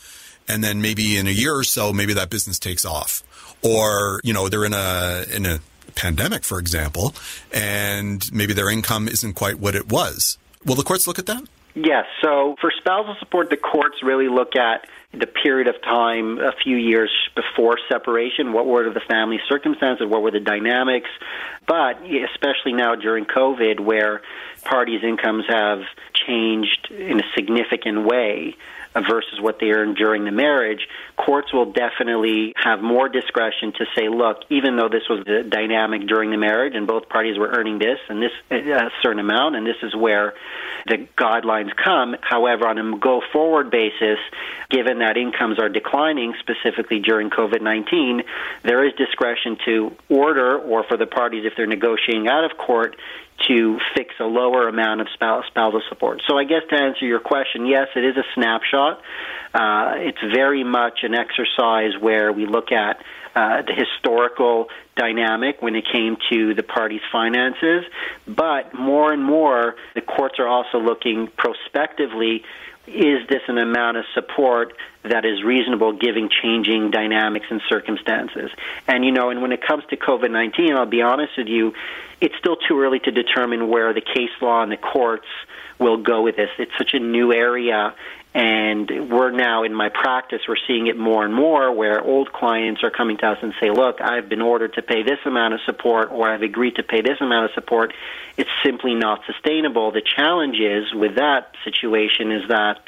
[0.47, 3.23] and then maybe in a year or so, maybe that business takes off,
[3.63, 5.59] or you know they're in a in a
[5.95, 7.13] pandemic, for example,
[7.53, 10.37] and maybe their income isn't quite what it was.
[10.65, 11.43] Will the courts look at that?
[11.73, 12.05] Yes.
[12.21, 16.77] So for spousal support, the courts really look at the period of time a few
[16.77, 18.53] years before separation.
[18.53, 20.07] What were the family circumstances?
[20.07, 21.09] What were the dynamics?
[21.67, 24.21] But especially now during COVID, where
[24.63, 25.79] parties' incomes have
[26.13, 28.55] changed in a significant way,
[28.93, 34.09] versus what they earned during the marriage, courts will definitely have more discretion to say,
[34.09, 37.79] look, even though this was the dynamic during the marriage and both parties were earning
[37.79, 40.33] this and this uh, a certain amount, and this is where
[40.87, 42.15] the guidelines come.
[42.21, 44.19] However, on a go forward basis,
[44.69, 48.23] given that incomes are declining, specifically during COVID 19,
[48.63, 52.95] there is discretion to order or for the parties, if they're negotiating out of court,
[53.47, 56.21] to fix a lower amount of spousal support.
[56.27, 59.01] So I guess to answer your question, yes, it is a snapshot.
[59.53, 62.97] Uh, it's very much an exercise where we look at
[63.35, 67.83] uh, the historical dynamic when it came to the parties' finances,
[68.27, 72.43] but more and more the courts are also looking prospectively
[72.93, 74.73] is this an amount of support
[75.03, 78.51] that is reasonable given changing dynamics and circumstances?
[78.87, 81.73] And you know, and when it comes to COVID 19, I'll be honest with you,
[82.19, 85.27] it's still too early to determine where the case law and the courts
[85.79, 86.49] will go with this.
[86.59, 87.95] It's such a new area,
[88.33, 92.81] and we're now in my practice, we're seeing it more and more where old clients
[92.81, 95.59] are coming to us and say, look, I've been ordered to pay this amount of
[95.65, 97.93] support or I've agreed to pay this amount of support.
[98.37, 99.91] It's simply not sustainable.
[99.91, 102.79] The challenge is with that situation is that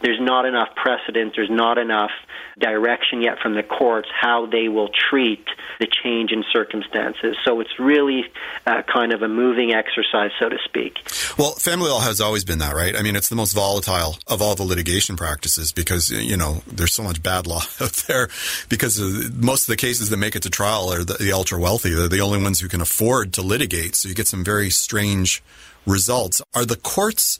[0.00, 2.12] there's not enough precedent, there's not enough
[2.58, 5.44] direction yet from the courts how they will treat
[5.78, 7.36] the change in circumstances.
[7.44, 8.24] So it's really
[8.66, 10.94] uh, kind of a moving exercise, so to speak.
[11.38, 12.96] Well, family law has always been that, right?
[12.96, 14.85] I mean, it's the most volatile of all the litigation
[15.16, 18.28] practices because, you know, there's so much bad law out there
[18.68, 21.58] because uh, most of the cases that make it to trial are the, the ultra
[21.58, 21.90] wealthy.
[21.90, 23.94] They're the only ones who can afford to litigate.
[23.94, 25.42] So you get some very strange
[25.86, 26.40] results.
[26.54, 27.38] Are the courts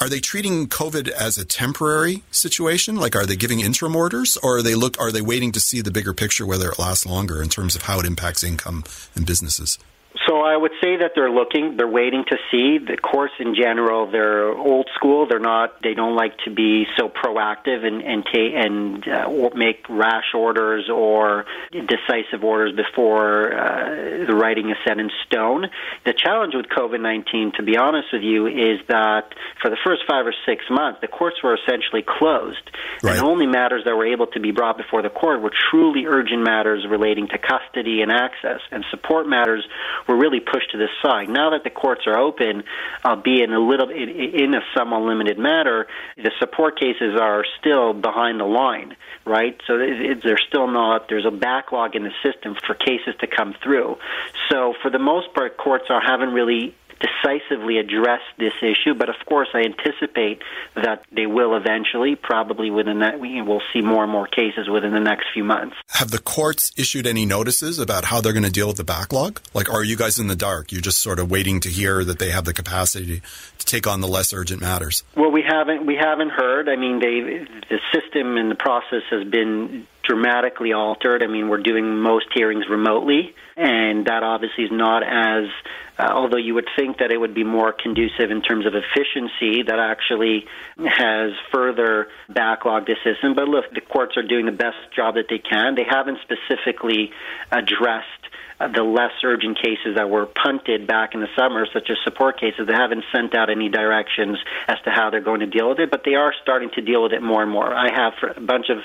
[0.00, 2.96] are they treating COVID as a temporary situation?
[2.96, 5.00] Like, are they giving interim orders, or are they look?
[5.00, 7.82] Are they waiting to see the bigger picture, whether it lasts longer in terms of
[7.82, 8.82] how it impacts income
[9.14, 9.78] and businesses?
[10.32, 12.78] So I would say that they're looking, they're waiting to see.
[12.78, 15.26] The course in general, they're old school.
[15.28, 15.82] They're not.
[15.82, 20.88] They don't like to be so proactive and and ta- and uh, make rash orders
[20.88, 25.66] or decisive orders before uh, the writing is set in stone.
[26.06, 30.02] The challenge with COVID nineteen, to be honest with you, is that for the first
[30.08, 32.70] five or six months, the courts were essentially closed,
[33.02, 33.18] right.
[33.18, 36.42] and only matters that were able to be brought before the court were truly urgent
[36.42, 39.66] matters relating to custody and access, and support matters
[40.08, 41.28] were really pushed to the side.
[41.28, 42.62] Now that the courts are open,
[43.04, 47.44] uh, albeit in a little in, in a somewhat limited manner, the support cases are
[47.58, 49.60] still behind the line, right?
[49.66, 51.08] So they're still not.
[51.08, 53.98] There's a backlog in the system for cases to come through.
[54.50, 59.16] So for the most part, courts are haven't really decisively address this issue, but of
[59.26, 60.42] course, I anticipate
[60.74, 64.92] that they will eventually, probably within that, we will see more and more cases within
[64.92, 65.76] the next few months.
[65.88, 69.40] Have the courts issued any notices about how they're going to deal with the backlog?
[69.52, 70.72] Like, are you guys in the dark?
[70.72, 73.22] You're just sort of waiting to hear that they have the capacity
[73.58, 75.02] to take on the less urgent matters.
[75.16, 76.68] Well, we haven't we haven't heard.
[76.68, 81.22] I mean, they the system and the process has been dramatically altered.
[81.22, 85.48] I mean, we're doing most hearings remotely, and that obviously is not as
[85.98, 89.62] uh, although you would think that it would be more conducive in terms of efficiency,
[89.62, 90.46] that actually
[90.78, 93.34] has further backlogged the system.
[93.34, 95.74] But look, the courts are doing the best job that they can.
[95.74, 97.12] They haven't specifically
[97.50, 98.06] addressed
[98.60, 102.38] Uh, the less urgent cases that were punted back in the summer, such as support
[102.38, 104.38] cases, they haven't sent out any directions
[104.68, 107.02] as to how they're going to deal with it, but they are starting to deal
[107.02, 107.72] with it more and more.
[107.72, 108.78] I have a bunch of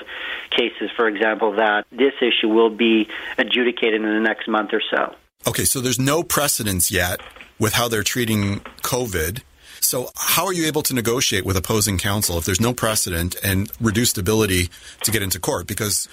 [0.50, 5.14] cases, for example, that this issue will be adjudicated in the next month or so.
[5.46, 7.20] Okay, so there's no precedence yet
[7.58, 9.42] with how they're treating COVID.
[9.80, 13.70] So, how are you able to negotiate with opposing counsel if there's no precedent and
[13.80, 14.68] reduced ability
[15.02, 15.66] to get into court?
[15.66, 16.08] Because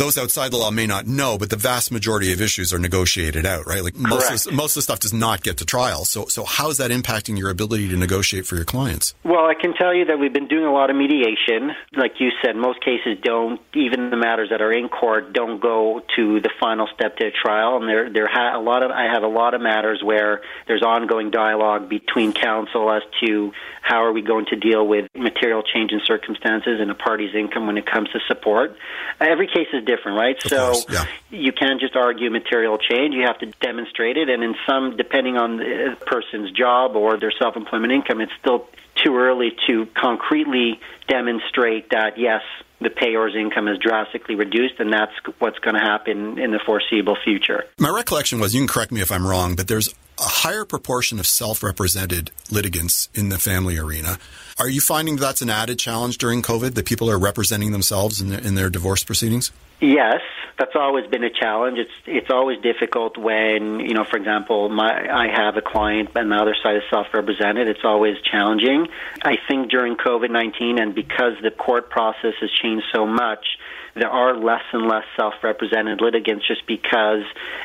[0.00, 3.44] those outside the law may not know, but the vast majority of issues are negotiated
[3.44, 3.84] out, right?
[3.84, 6.06] Like most of, most of the stuff does not get to trial.
[6.06, 9.14] So, so how is that impacting your ability to negotiate for your clients?
[9.24, 11.72] Well, I can tell you that we've been doing a lot of mediation.
[11.94, 16.00] Like you said, most cases don't, even the matters that are in court, don't go
[16.16, 17.76] to the final step to a trial.
[17.76, 20.82] And there, there ha- a lot of, I have a lot of matters where there's
[20.82, 25.92] ongoing dialogue between counsel as to how are we going to deal with material change
[25.92, 28.76] in circumstances and a party's income when it comes to support.
[29.20, 30.36] Every case is different, right?
[30.44, 31.06] Of so yeah.
[31.30, 33.14] you can't just argue material change.
[33.14, 37.32] You have to demonstrate it, and in some, depending on the person's job or their
[37.38, 38.68] self-employment income, it's still
[39.02, 42.42] too early to concretely demonstrate that yes,
[42.80, 47.16] the payer's income is drastically reduced, and that's what's going to happen in the foreseeable
[47.22, 47.64] future.
[47.78, 51.18] My recollection was, you can correct me if I'm wrong, but there's a higher proportion
[51.18, 54.18] of self represented litigants in the family arena.
[54.58, 58.28] Are you finding that's an added challenge during COVID that people are representing themselves in
[58.28, 59.52] their, in their divorce proceedings?
[59.80, 60.20] Yes,
[60.58, 61.78] that's always been a challenge.
[61.78, 66.30] It's it's always difficult when you know, for example, my I have a client and
[66.30, 67.66] the other side is self-represented.
[67.66, 68.88] It's always challenging.
[69.22, 73.46] I think during COVID nineteen and because the court process has changed so much,
[73.94, 77.24] there are less and less self-represented litigants just because,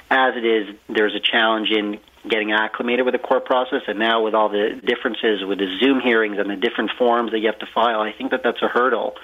[0.10, 1.99] as it is, there's a challenge in
[2.30, 6.00] getting acclimated with the court process, and now with all the differences with the Zoom
[6.00, 8.68] hearings and the different forms that you have to file, I think that that's a
[8.68, 9.16] hurdle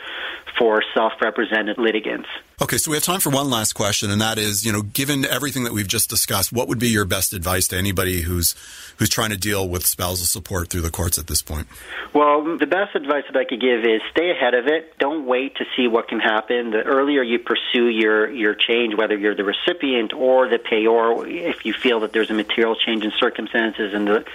[0.57, 2.27] for self-represented litigants.
[2.61, 5.25] Okay, so we have time for one last question, and that is, you know, given
[5.25, 8.53] everything that we've just discussed, what would be your best advice to anybody who's
[8.97, 11.67] who's trying to deal with spousal support through the courts at this point?
[12.13, 14.99] Well, the best advice that I could give is stay ahead of it.
[14.99, 16.69] Don't wait to see what can happen.
[16.69, 21.65] The earlier you pursue your your change, whether you're the recipient or the payor, if
[21.65, 24.25] you feel that there's a material change in circumstances and the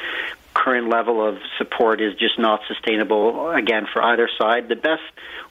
[0.54, 5.02] current level of support is just not sustainable again for either side, the best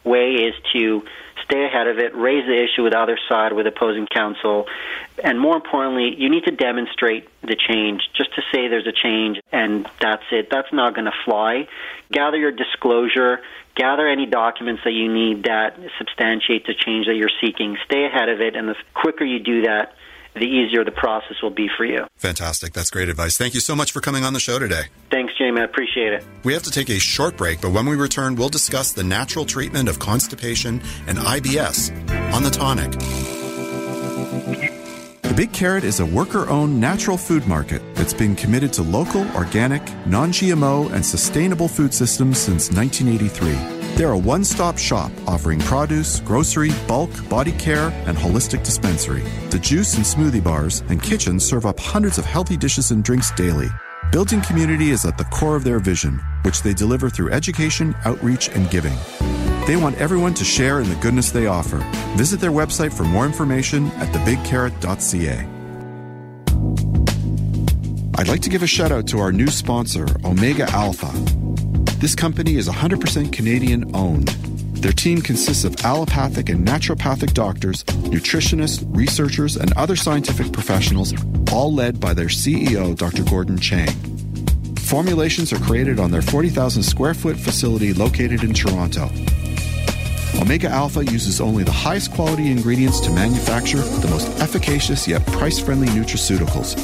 [0.04, 1.04] way is to
[1.44, 4.66] stay ahead of it, raise the issue with the other side, with opposing counsel,
[5.24, 8.02] and more importantly, you need to demonstrate the change.
[8.16, 11.68] Just to say there's a change and that's it, that's not going to fly.
[12.12, 13.42] Gather your disclosure,
[13.76, 17.78] gather any documents that you need that substantiate the change that you're seeking.
[17.86, 19.94] Stay ahead of it, and the quicker you do that,
[20.36, 22.06] the easier the process will be for you.
[22.18, 22.74] Fantastic.
[22.74, 23.38] That's great advice.
[23.38, 24.84] Thank you so much for coming on the show today.
[25.10, 25.62] Thanks, Jamie.
[25.62, 26.24] I appreciate it.
[26.44, 29.46] We have to take a short break, but when we return, we'll discuss the natural
[29.46, 31.92] treatment of constipation and IBS
[32.34, 32.92] on the tonic.
[35.22, 39.30] The Big Carrot is a worker owned natural food market that's been committed to local,
[39.36, 43.85] organic, non GMO, and sustainable food systems since 1983.
[43.96, 49.24] They're a one stop shop offering produce, grocery, bulk, body care, and holistic dispensary.
[49.52, 53.32] The juice and smoothie bars and kitchen serve up hundreds of healthy dishes and drinks
[53.32, 53.70] daily.
[54.12, 58.50] Building community is at the core of their vision, which they deliver through education, outreach,
[58.50, 58.94] and giving.
[59.66, 61.78] They want everyone to share in the goodness they offer.
[62.18, 65.48] Visit their website for more information at thebigcarrot.ca.
[68.18, 71.45] I'd like to give a shout out to our new sponsor, Omega Alpha.
[71.98, 74.28] This company is 100% Canadian owned.
[74.84, 81.14] Their team consists of allopathic and naturopathic doctors, nutritionists, researchers, and other scientific professionals,
[81.52, 83.24] all led by their CEO, Dr.
[83.24, 83.96] Gordon Chang.
[84.78, 89.10] Formulations are created on their 40,000 square foot facility located in Toronto.
[90.42, 95.60] Omega Alpha uses only the highest quality ingredients to manufacture the most efficacious yet price
[95.60, 96.76] friendly nutraceuticals.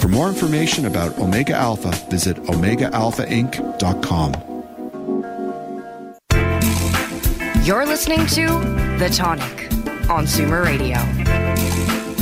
[0.00, 4.32] For more information about Omega Alpha, visit OmegaAlphaInc.com.
[7.64, 8.46] You're listening to
[8.98, 9.70] The Tonic
[10.08, 10.96] on Zoomer Radio.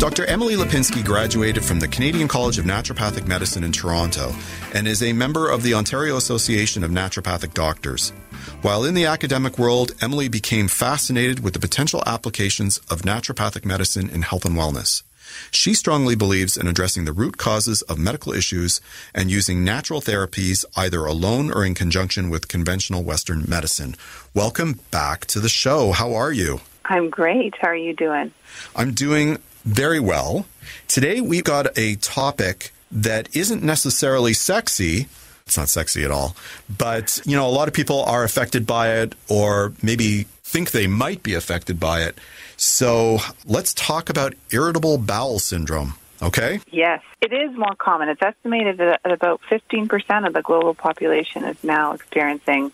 [0.00, 0.24] Dr.
[0.26, 4.34] Emily Lipinski graduated from the Canadian College of Naturopathic Medicine in Toronto
[4.74, 8.10] and is a member of the Ontario Association of Naturopathic Doctors.
[8.62, 14.10] While in the academic world, Emily became fascinated with the potential applications of naturopathic medicine
[14.10, 15.02] in health and wellness.
[15.50, 18.80] She strongly believes in addressing the root causes of medical issues
[19.14, 23.96] and using natural therapies either alone or in conjunction with conventional Western medicine.
[24.34, 25.92] Welcome back to the show.
[25.92, 26.60] How are you?
[26.84, 27.54] I'm great.
[27.60, 28.32] How are you doing?
[28.74, 30.46] I'm doing very well.
[30.86, 35.08] Today we've got a topic that isn't necessarily sexy.
[35.46, 36.36] It's not sexy at all.
[36.76, 40.86] But, you know, a lot of people are affected by it or maybe think they
[40.86, 42.18] might be affected by it.
[42.58, 45.94] So let's talk about irritable bowel syndrome.
[46.20, 46.60] Okay?
[46.72, 48.08] Yes, it is more common.
[48.08, 52.72] It's estimated that about 15% of the global population is now experiencing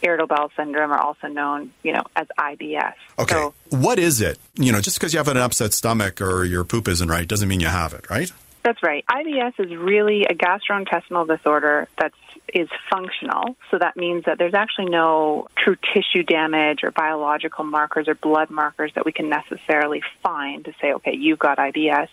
[0.00, 2.92] irritable bowel syndrome, or also known, you know, as IBS.
[3.18, 3.34] Okay.
[3.34, 4.38] So, what is it?
[4.54, 7.48] You know, just because you have an upset stomach or your poop isn't right doesn't
[7.48, 8.30] mean you have it, right?
[8.64, 9.04] That's right.
[9.06, 12.16] IBS is really a gastrointestinal disorder that's
[12.52, 13.56] is functional.
[13.70, 18.48] So that means that there's actually no true tissue damage or biological markers or blood
[18.48, 22.08] markers that we can necessarily find to say, okay, you've got IBS.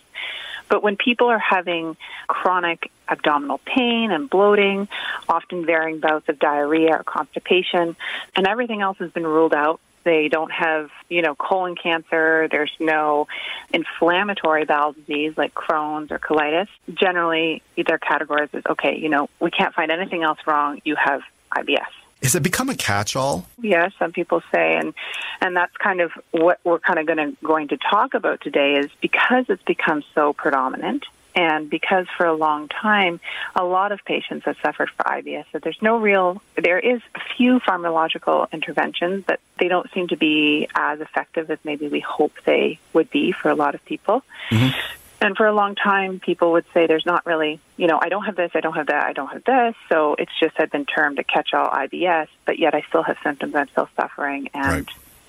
[0.68, 4.88] But when people are having chronic abdominal pain and bloating,
[5.28, 7.96] often varying bouts of diarrhea or constipation,
[8.34, 12.48] and everything else has been ruled out they don't have, you know, colon cancer.
[12.50, 13.28] There's no
[13.72, 16.68] inflammatory bowel disease like Crohn's or colitis.
[16.92, 20.80] Generally, their categorized as okay, you know, we can't find anything else wrong.
[20.84, 21.86] You have IBS.
[22.22, 23.46] Has it become a catch-all?
[23.60, 24.94] Yes, some people say, and
[25.40, 28.74] and that's kind of what we're kind of going to going to talk about today
[28.74, 33.20] is because it's become so predominant and because for a long time,
[33.56, 37.20] a lot of patients have suffered from IBS, so there's no real, there is a
[37.36, 42.32] few pharmacological interventions, but they don't seem to be as effective as maybe we hope
[42.44, 44.22] they would be for a lot of people.
[44.50, 44.78] Mm-hmm.
[45.22, 48.24] And for a long time, people would say there's not really, you know, I don't
[48.24, 49.76] have this, I don't have that, I don't have this.
[49.88, 53.16] So it's just had been termed a catch all IBS, but yet I still have
[53.22, 54.48] symptoms, I'm still suffering.
[54.52, 54.88] And, Right.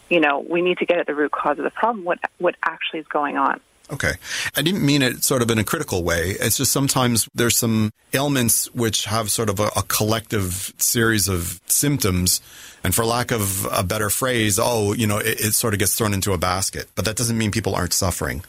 [0.09, 2.55] you know, we need to get at the root cause of the problem, what, what
[2.63, 3.59] actually is going on.
[3.91, 4.13] Okay.
[4.55, 6.31] I didn't mean it sort of in a critical way.
[6.39, 11.59] It's just sometimes there's some ailments which have sort of a, a collective series of
[11.67, 12.41] symptoms.
[12.84, 15.95] And for lack of a better phrase, oh, you know, it, it sort of gets
[15.95, 16.89] thrown into a basket.
[16.95, 18.43] But that doesn't mean people aren't suffering.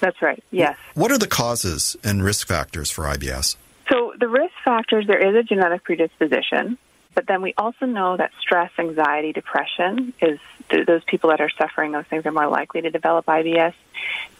[0.00, 0.76] That's right, yes.
[0.94, 3.56] What are the causes and risk factors for IBS?
[3.90, 6.78] So the risk factors, there is a genetic predisposition,
[7.14, 10.38] but then we also know that stress, anxiety, depression is
[10.68, 13.74] th- those people that are suffering those things are more likely to develop IBS.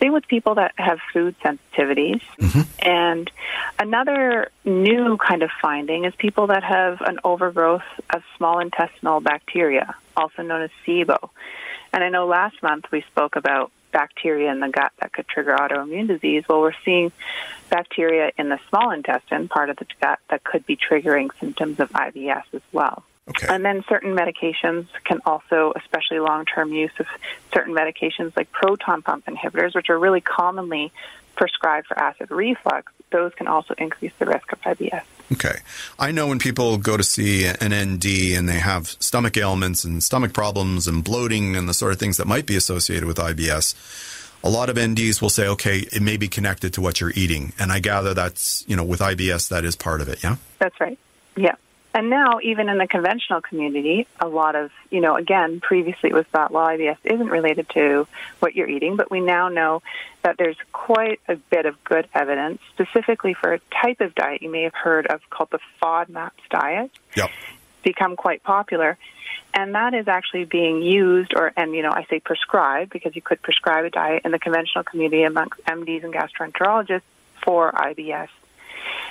[0.01, 2.23] Same with people that have food sensitivities.
[2.39, 2.61] Mm-hmm.
[2.89, 3.31] And
[3.79, 7.83] another new kind of finding is people that have an overgrowth
[8.15, 11.31] of small intestinal bacteria, also known as SIBO.
[11.93, 15.57] And I know last month we spoke about bacteria in the gut that could trigger
[15.57, 16.45] autoimmune disease.
[16.49, 17.13] Well, we're seeing
[17.69, 21.91] bacteria in the small intestine, part of the gut, that could be triggering symptoms of
[21.91, 23.05] IBS as well.
[23.29, 23.47] Okay.
[23.49, 27.07] And then certain medications can also, especially long term use of
[27.55, 30.93] certain medications like proton pump inhibitors, which are really commonly
[31.37, 35.05] prescribed for acid reflux, those can also increase the risk of IBS.
[35.33, 35.61] Okay.
[35.99, 40.03] I know when people go to see an ND and they have stomach ailments and
[40.03, 43.75] stomach problems and bloating and the sort of things that might be associated with IBS,
[44.43, 47.53] a lot of NDs will say, okay, it may be connected to what you're eating.
[47.59, 50.37] And I gather that's, you know, with IBS, that is part of it, yeah?
[50.59, 50.99] That's right.
[51.37, 51.55] Yeah.
[51.93, 56.15] And now, even in the conventional community, a lot of, you know, again, previously it
[56.15, 58.07] was thought, well, IBS isn't related to
[58.39, 59.83] what you're eating, but we now know
[60.23, 64.51] that there's quite a bit of good evidence, specifically for a type of diet you
[64.51, 67.31] may have heard of called the FODMAPs diet, Yep.
[67.83, 68.97] become quite popular.
[69.53, 73.23] And that is actually being used, or, and, you know, I say prescribed because you
[73.23, 77.03] could prescribe a diet in the conventional community amongst MDs and gastroenterologists
[77.43, 78.29] for IBS.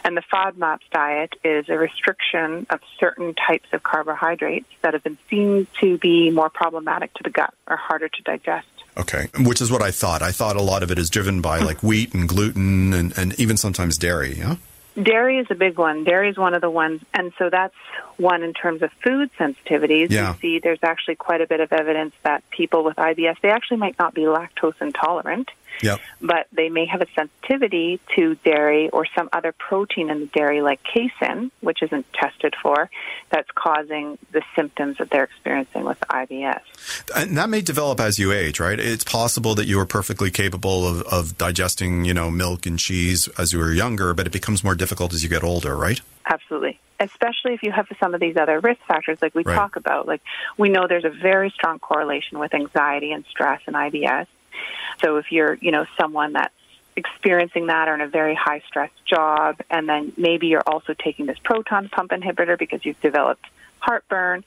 [0.03, 5.17] And the FODMAPs diet is a restriction of certain types of carbohydrates that have been
[5.29, 8.67] seen to be more problematic to the gut or harder to digest.
[8.97, 9.29] Okay.
[9.39, 10.21] Which is what I thought.
[10.21, 13.39] I thought a lot of it is driven by like wheat and gluten and, and
[13.39, 14.55] even sometimes dairy, yeah?
[15.01, 16.03] Dairy is a big one.
[16.03, 17.75] Dairy is one of the ones, and so that's
[18.17, 20.09] one in terms of food sensitivities.
[20.09, 20.33] Yeah.
[20.33, 23.77] You see, there's actually quite a bit of evidence that people with IBS they actually
[23.77, 25.49] might not be lactose intolerant,
[25.81, 25.99] Yep.
[26.21, 30.61] but they may have a sensitivity to dairy or some other protein in the dairy,
[30.61, 32.89] like casein, which isn't tested for,
[33.29, 36.61] that's causing the symptoms that they're experiencing with IBS.
[37.15, 38.79] And that may develop as you age, right?
[38.79, 43.27] It's possible that you were perfectly capable of, of digesting, you know, milk and cheese
[43.37, 46.01] as you were younger, but it becomes more difficult as you get older, right?
[46.25, 46.79] Absolutely.
[46.99, 49.55] Especially if you have some of these other risk factors like we Right.
[49.55, 50.07] talk about.
[50.07, 50.21] Like
[50.57, 54.27] we know there's a very strong correlation with anxiety and stress and IBS.
[55.03, 56.53] So if you're, you know, someone that's
[56.95, 61.25] experiencing that or in a very high stress job and then maybe you're also taking
[61.25, 63.45] this proton pump inhibitor because you've developed
[63.79, 64.43] heartburn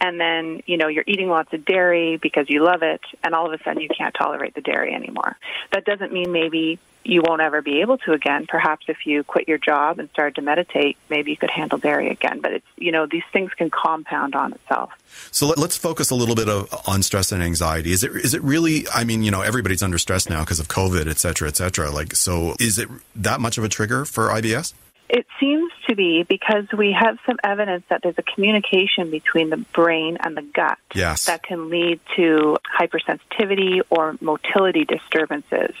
[0.00, 3.46] and then, you know, you're eating lots of dairy because you love it and all
[3.46, 5.36] of a sudden you can't tolerate the dairy anymore.
[5.72, 8.46] That doesn't mean maybe you won't ever be able to again.
[8.48, 12.10] Perhaps if you quit your job and started to meditate, maybe you could handle dairy
[12.10, 12.40] again.
[12.40, 14.90] But it's, you know, these things can compound on itself.
[15.30, 17.92] So let, us focus a little bit of, on stress and anxiety.
[17.92, 18.86] Is it is it really?
[18.92, 21.90] I mean, you know, everybody's under stress now because of COVID, et cetera, et cetera.
[21.90, 24.74] Like, so is it that much of a trigger for IBS?
[25.08, 29.56] It seems to be because we have some evidence that there's a communication between the
[29.56, 31.26] brain and the gut Yes.
[31.26, 35.74] that can lead to hypersensitivity or motility disturbances.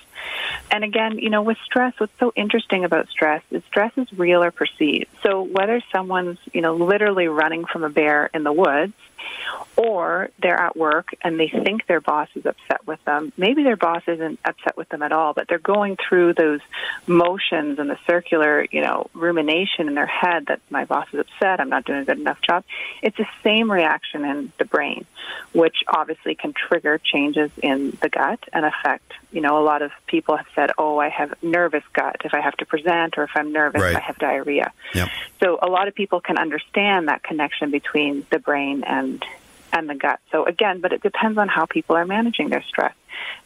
[0.70, 4.42] And again, you know, with stress, what's so interesting about stress is stress is real
[4.42, 5.06] or perceived.
[5.22, 8.94] So whether someone's, you know, literally running from a bear in the woods
[9.76, 13.32] or they're at work and they think their boss is upset with them.
[13.36, 16.60] Maybe their boss isn't upset with them at all, but they're going through those
[17.06, 21.60] motions and the circular, you know, rumination in their head that my boss is upset,
[21.60, 22.64] I'm not doing a good enough job.
[23.02, 25.04] It's the same reaction in the brain,
[25.52, 29.90] which obviously can trigger changes in the gut and affect, you know, a lot of
[30.06, 33.30] people have said, oh, I have nervous gut if I have to present or if
[33.34, 33.96] I'm nervous, Right.
[33.96, 34.72] I have diarrhea.
[34.94, 35.08] Yep.
[35.42, 39.24] So a lot of people can understand that connection between the brain and
[39.72, 40.20] and the gut.
[40.30, 42.94] So again, but it depends on how people are managing their stress.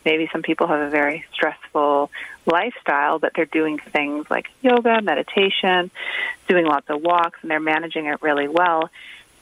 [0.04, 2.10] Maybe some people have a very stressful
[2.46, 5.90] lifestyle, but they're doing things like yoga, meditation,
[6.48, 8.90] doing lots of walks, and they're managing it really well.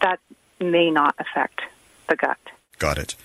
[0.02, 0.20] That
[0.60, 1.60] may not affect
[2.08, 2.38] the gut.
[2.78, 3.16] Got it.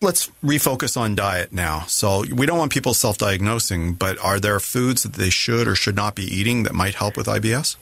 [0.00, 1.84] Let's refocus on diet now.
[1.88, 5.96] So we don't want people self-diagnosing, but are there foods that they should or should
[5.96, 7.76] not be eating that might help with IBS?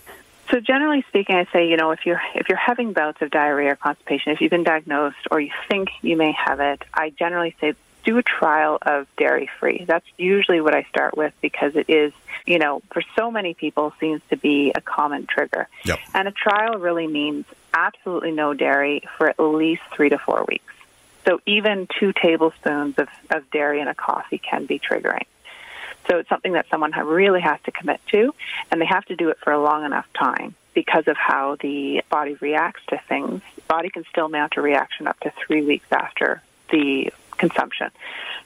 [0.51, 3.73] So generally speaking, I say, you know, if you're if you're having bouts of diarrhea
[3.73, 7.57] or constipation, if you've been diagnosed or you think you may have it, I generally
[7.59, 7.75] say
[8.05, 9.85] do a trial of dairy free.
[9.87, 12.13] That's usually what I start with because it is,
[12.47, 15.69] you know, for so many people seems to be a common trigger.
[15.85, 15.99] Yep.
[16.15, 20.65] And a trial really means absolutely no dairy for at least three to four weeks.
[21.27, 25.27] So even two tablespoons of, of dairy in a coffee can be triggering.
[26.11, 28.35] So it's something that someone really has to commit to,
[28.71, 32.03] and they have to do it for a long enough time because of how the
[32.11, 33.41] body reacts to things.
[33.69, 37.13] Body can still mount a reaction up to three weeks after the
[37.43, 37.91] consumption.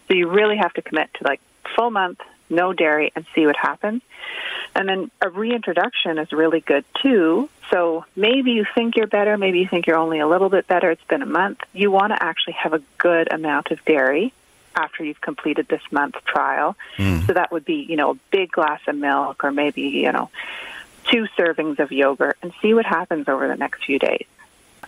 [0.08, 1.40] So you really have to commit to like
[1.76, 4.00] full month, no dairy, and see what happens.
[4.74, 7.50] And then a reintroduction is really good too.
[7.70, 10.90] So maybe you think you're better, maybe you think you're only a little bit better.
[10.90, 11.60] It's been a month.
[11.74, 14.32] You want to actually have a good amount of dairy
[14.74, 16.76] after you've completed this month trial.
[16.96, 17.26] Mm.
[17.26, 20.30] So that would be, you know, a big glass of milk or maybe, you know,
[21.10, 24.26] two servings of yogurt and see what happens over the next few days.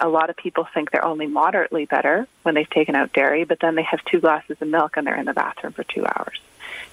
[0.00, 3.58] A lot of people think they're only moderately better when they've taken out dairy, but
[3.60, 6.38] then they have two glasses of milk and they're in the bathroom for two hours.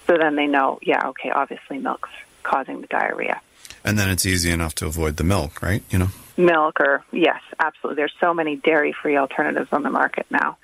[0.07, 2.09] So then they know, yeah, okay, obviously milk's
[2.43, 3.41] causing the diarrhea.
[3.83, 5.83] And then it's easy enough to avoid the milk, right?
[5.89, 6.07] You know.
[6.37, 7.97] Milk or yes, absolutely.
[7.97, 10.57] There's so many dairy-free alternatives on the market now.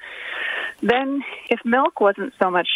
[0.81, 2.67] Then if milk wasn't so much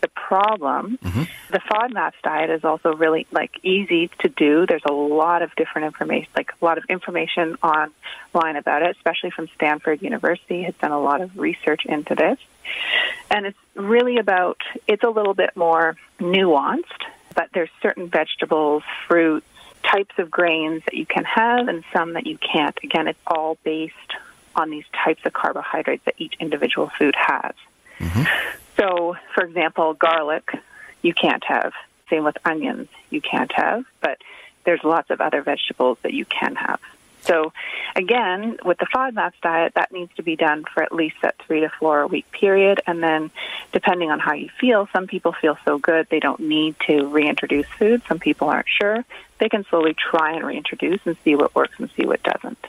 [0.00, 1.22] the problem, Mm-hmm.
[1.52, 4.66] the FODMAPs diet is also really like easy to do.
[4.66, 9.30] There's a lot of different information, like a lot of information online about it, especially
[9.30, 12.38] from Stanford University has done a lot of research into this.
[13.30, 16.84] And it's really about, it's a little bit more nuanced,
[17.34, 19.46] but there's certain vegetables, fruits,
[19.82, 22.78] types of grains that you can have and some that you can't.
[22.84, 23.94] Again, it's all based
[24.54, 27.54] on these types of carbohydrates that each individual food has.
[28.80, 30.50] So, for example, garlic
[31.02, 31.74] you can't have.
[32.08, 34.18] Same with onions you can't have, but
[34.64, 36.80] there's lots of other vegetables that you can have.
[37.22, 37.52] So,
[37.94, 41.60] again, with the FODMAPs diet, that needs to be done for at least that three
[41.60, 42.80] to four week period.
[42.86, 43.30] And then,
[43.72, 47.66] depending on how you feel, some people feel so good they don't need to reintroduce
[47.66, 48.00] food.
[48.08, 49.04] Some people aren't sure.
[49.38, 52.66] They can slowly try and reintroduce and see what works and see what doesn't.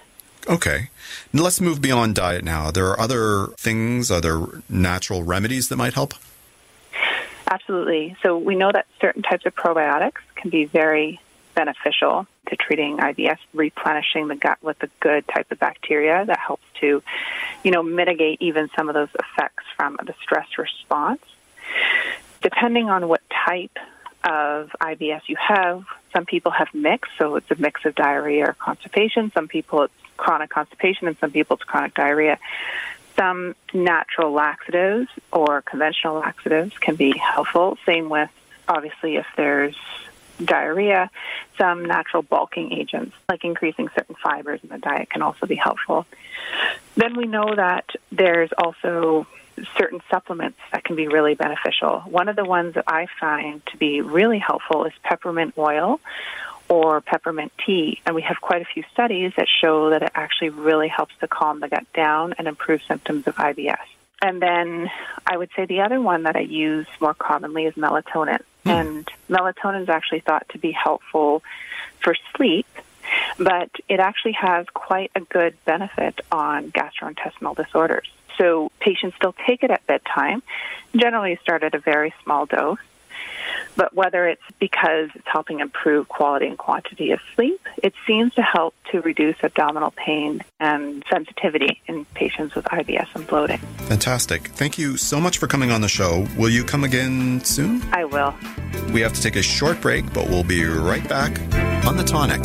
[0.48, 0.90] Okay.
[1.34, 2.72] Let's move beyond diet now.
[2.72, 6.14] There are other things, other natural remedies that might help?
[7.50, 8.16] Absolutely.
[8.24, 11.20] So we know that certain types of probiotics can be very
[11.54, 16.64] beneficial to treating IBS, replenishing the gut with a good type of bacteria that helps
[16.80, 17.04] to,
[17.64, 21.22] you know, mitigate even some of those effects from the stress response.
[22.42, 23.78] Depending on what type
[24.24, 25.84] of IBS you have,
[26.14, 29.32] some people have mixed, so it's a mix of diarrhea or constipation.
[29.34, 32.38] Some people it's chronic constipation, and some people it's chronic diarrhea.
[33.18, 37.78] Some natural laxatives or conventional laxatives can be helpful.
[37.86, 38.30] Same with,
[38.68, 39.76] obviously, if there's
[40.44, 41.10] diarrhea,
[41.58, 46.06] some natural bulking agents, like increasing certain fibers in the diet, can also be helpful.
[46.96, 49.26] Then we know that there's also
[49.78, 52.02] certain supplements that can be really beneficial.
[52.02, 56.00] One of the ones that I find to be really helpful is peppermint oil
[56.72, 58.00] or peppermint tea.
[58.06, 61.28] And we have quite a few studies that show that it actually really helps to
[61.28, 63.76] calm the gut down and improve symptoms of IBS.
[64.22, 64.90] And then
[65.28, 68.42] I would say the other one that I use more commonly is melatonin.
[68.64, 68.70] Hmm.
[68.70, 71.44] And melatonin is actually thought to be helpful
[72.00, 72.68] for sleep,
[73.38, 78.10] but it actually has quite a good benefit on gastrointestinal disorders.
[78.38, 80.42] So patients still take it at bedtime.
[80.96, 82.78] Generally, start at a very small dose.
[83.76, 88.42] But whether it's because it's helping improve quality and quantity of sleep, it seems to
[88.42, 93.60] help to reduce abdominal pain and sensitivity in patients with IBS and bloating.
[93.88, 94.50] Fantastic.
[94.50, 96.28] Thank you so much for coming on the show.
[96.38, 97.82] Will you come again soon?
[97.94, 98.34] I will.
[98.94, 101.40] We have to take a short break, but we'll be right back
[101.86, 102.42] on the tonic.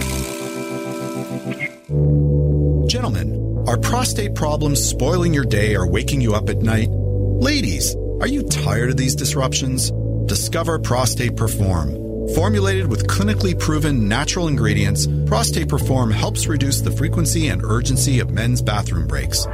[2.88, 6.88] Gentlemen, are prostate problems spoiling your day or waking you up at night?
[6.88, 9.90] Ladies, are you tired of these disruptions?
[10.26, 11.94] Discover Prostate Perform.
[12.34, 18.30] Formulated with clinically proven natural ingredients, Prostate Perform helps reduce the frequency and urgency of
[18.30, 19.46] men's bathroom breaks.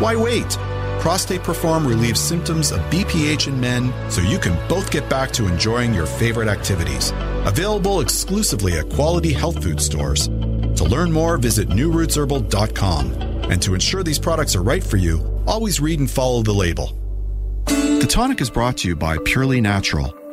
[0.00, 0.50] Why wait?
[1.00, 5.46] Prostate Perform relieves symptoms of BPH in men so you can both get back to
[5.46, 7.12] enjoying your favorite activities.
[7.46, 10.26] Available exclusively at quality health food stores.
[10.26, 13.12] To learn more, visit newrootsherbal.com.
[13.50, 16.92] And to ensure these products are right for you, always read and follow the label.
[17.64, 20.17] The tonic is brought to you by Purely Natural.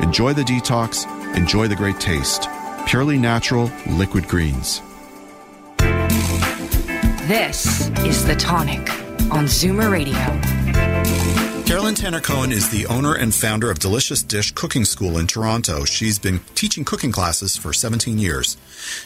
[0.00, 2.48] Enjoy the detox, enjoy the great taste.
[2.86, 4.82] Purely natural liquid greens.
[7.26, 8.88] This is The Tonic
[9.32, 10.16] on Zoomer Radio.
[11.64, 15.84] Carolyn Tanner Cohen is the owner and founder of Delicious Dish Cooking School in Toronto.
[15.84, 18.56] She's been teaching cooking classes for 17 years.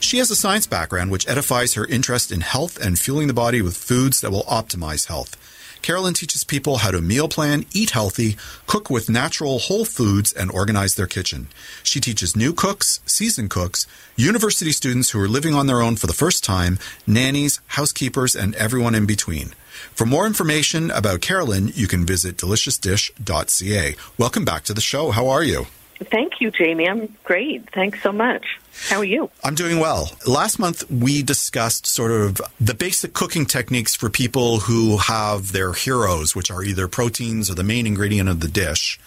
[0.01, 3.62] She has a science background which edifies her interest in health and fueling the body
[3.62, 5.36] with foods that will optimize health.
[5.83, 10.51] Carolyn teaches people how to meal plan, eat healthy, cook with natural whole foods, and
[10.51, 11.49] organize their kitchen.
[11.83, 16.07] She teaches new cooks, seasoned cooks, university students who are living on their own for
[16.07, 19.55] the first time, nannies, housekeepers, and everyone in between.
[19.95, 23.97] For more information about Carolyn, you can visit deliciousdish.ca.
[24.18, 25.11] Welcome back to the show.
[25.11, 25.66] How are you?
[26.05, 26.89] Thank you, Jamie.
[26.89, 27.70] I'm great.
[27.72, 28.60] Thanks so much.
[28.89, 29.31] How are you?
[29.45, 30.11] I'm doing well.
[30.27, 35.73] Last month, we discussed sort of the basic cooking techniques for people who have their
[35.73, 38.99] heroes, which are either proteins or the main ingredient of the dish.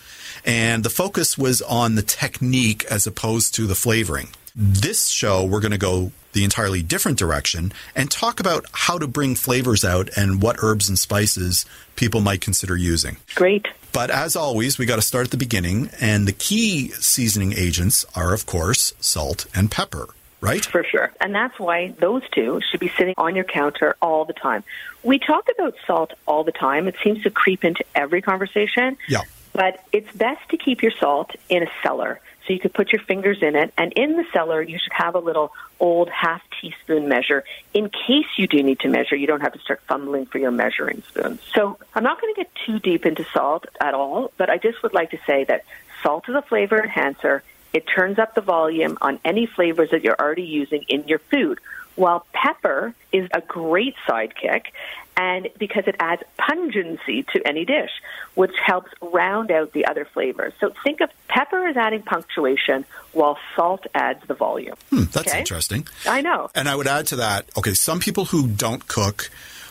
[0.45, 4.29] And the focus was on the technique as opposed to the flavoring.
[4.55, 9.07] This show, we're going to go the entirely different direction and talk about how to
[9.07, 13.17] bring flavors out and what herbs and spices people might consider using.
[13.33, 13.67] Great.
[13.93, 15.89] But as always, we got to start at the beginning.
[15.99, 20.63] And the key seasoning agents are, of course, salt and pepper, right?
[20.63, 21.11] For sure.
[21.19, 24.63] And that's why those two should be sitting on your counter all the time.
[25.01, 26.87] We talk about salt all the time.
[26.87, 28.97] It seems to creep into every conversation.
[29.07, 29.21] Yeah.
[29.51, 33.01] But it's best to keep your salt in a cellar so you could put your
[33.01, 33.73] fingers in it.
[33.77, 38.25] And in the cellar, you should have a little old half teaspoon measure in case
[38.37, 39.15] you do need to measure.
[39.15, 41.39] You don't have to start fumbling for your measuring spoon.
[41.53, 44.83] So I'm not going to get too deep into salt at all, but I just
[44.83, 45.63] would like to say that
[46.01, 47.43] salt is a flavor enhancer.
[47.73, 51.59] It turns up the volume on any flavors that you're already using in your food.
[51.95, 54.65] While pepper is a great sidekick,
[55.15, 57.91] and because it adds pungency to any dish,
[58.33, 60.53] which helps round out the other flavors.
[60.59, 64.75] So think of pepper as adding punctuation, while salt adds the volume.
[64.89, 65.39] Hmm, that's Okay?
[65.39, 65.87] interesting.
[66.07, 66.49] I know.
[66.55, 69.29] And I would add to that, okay, some people who don't cook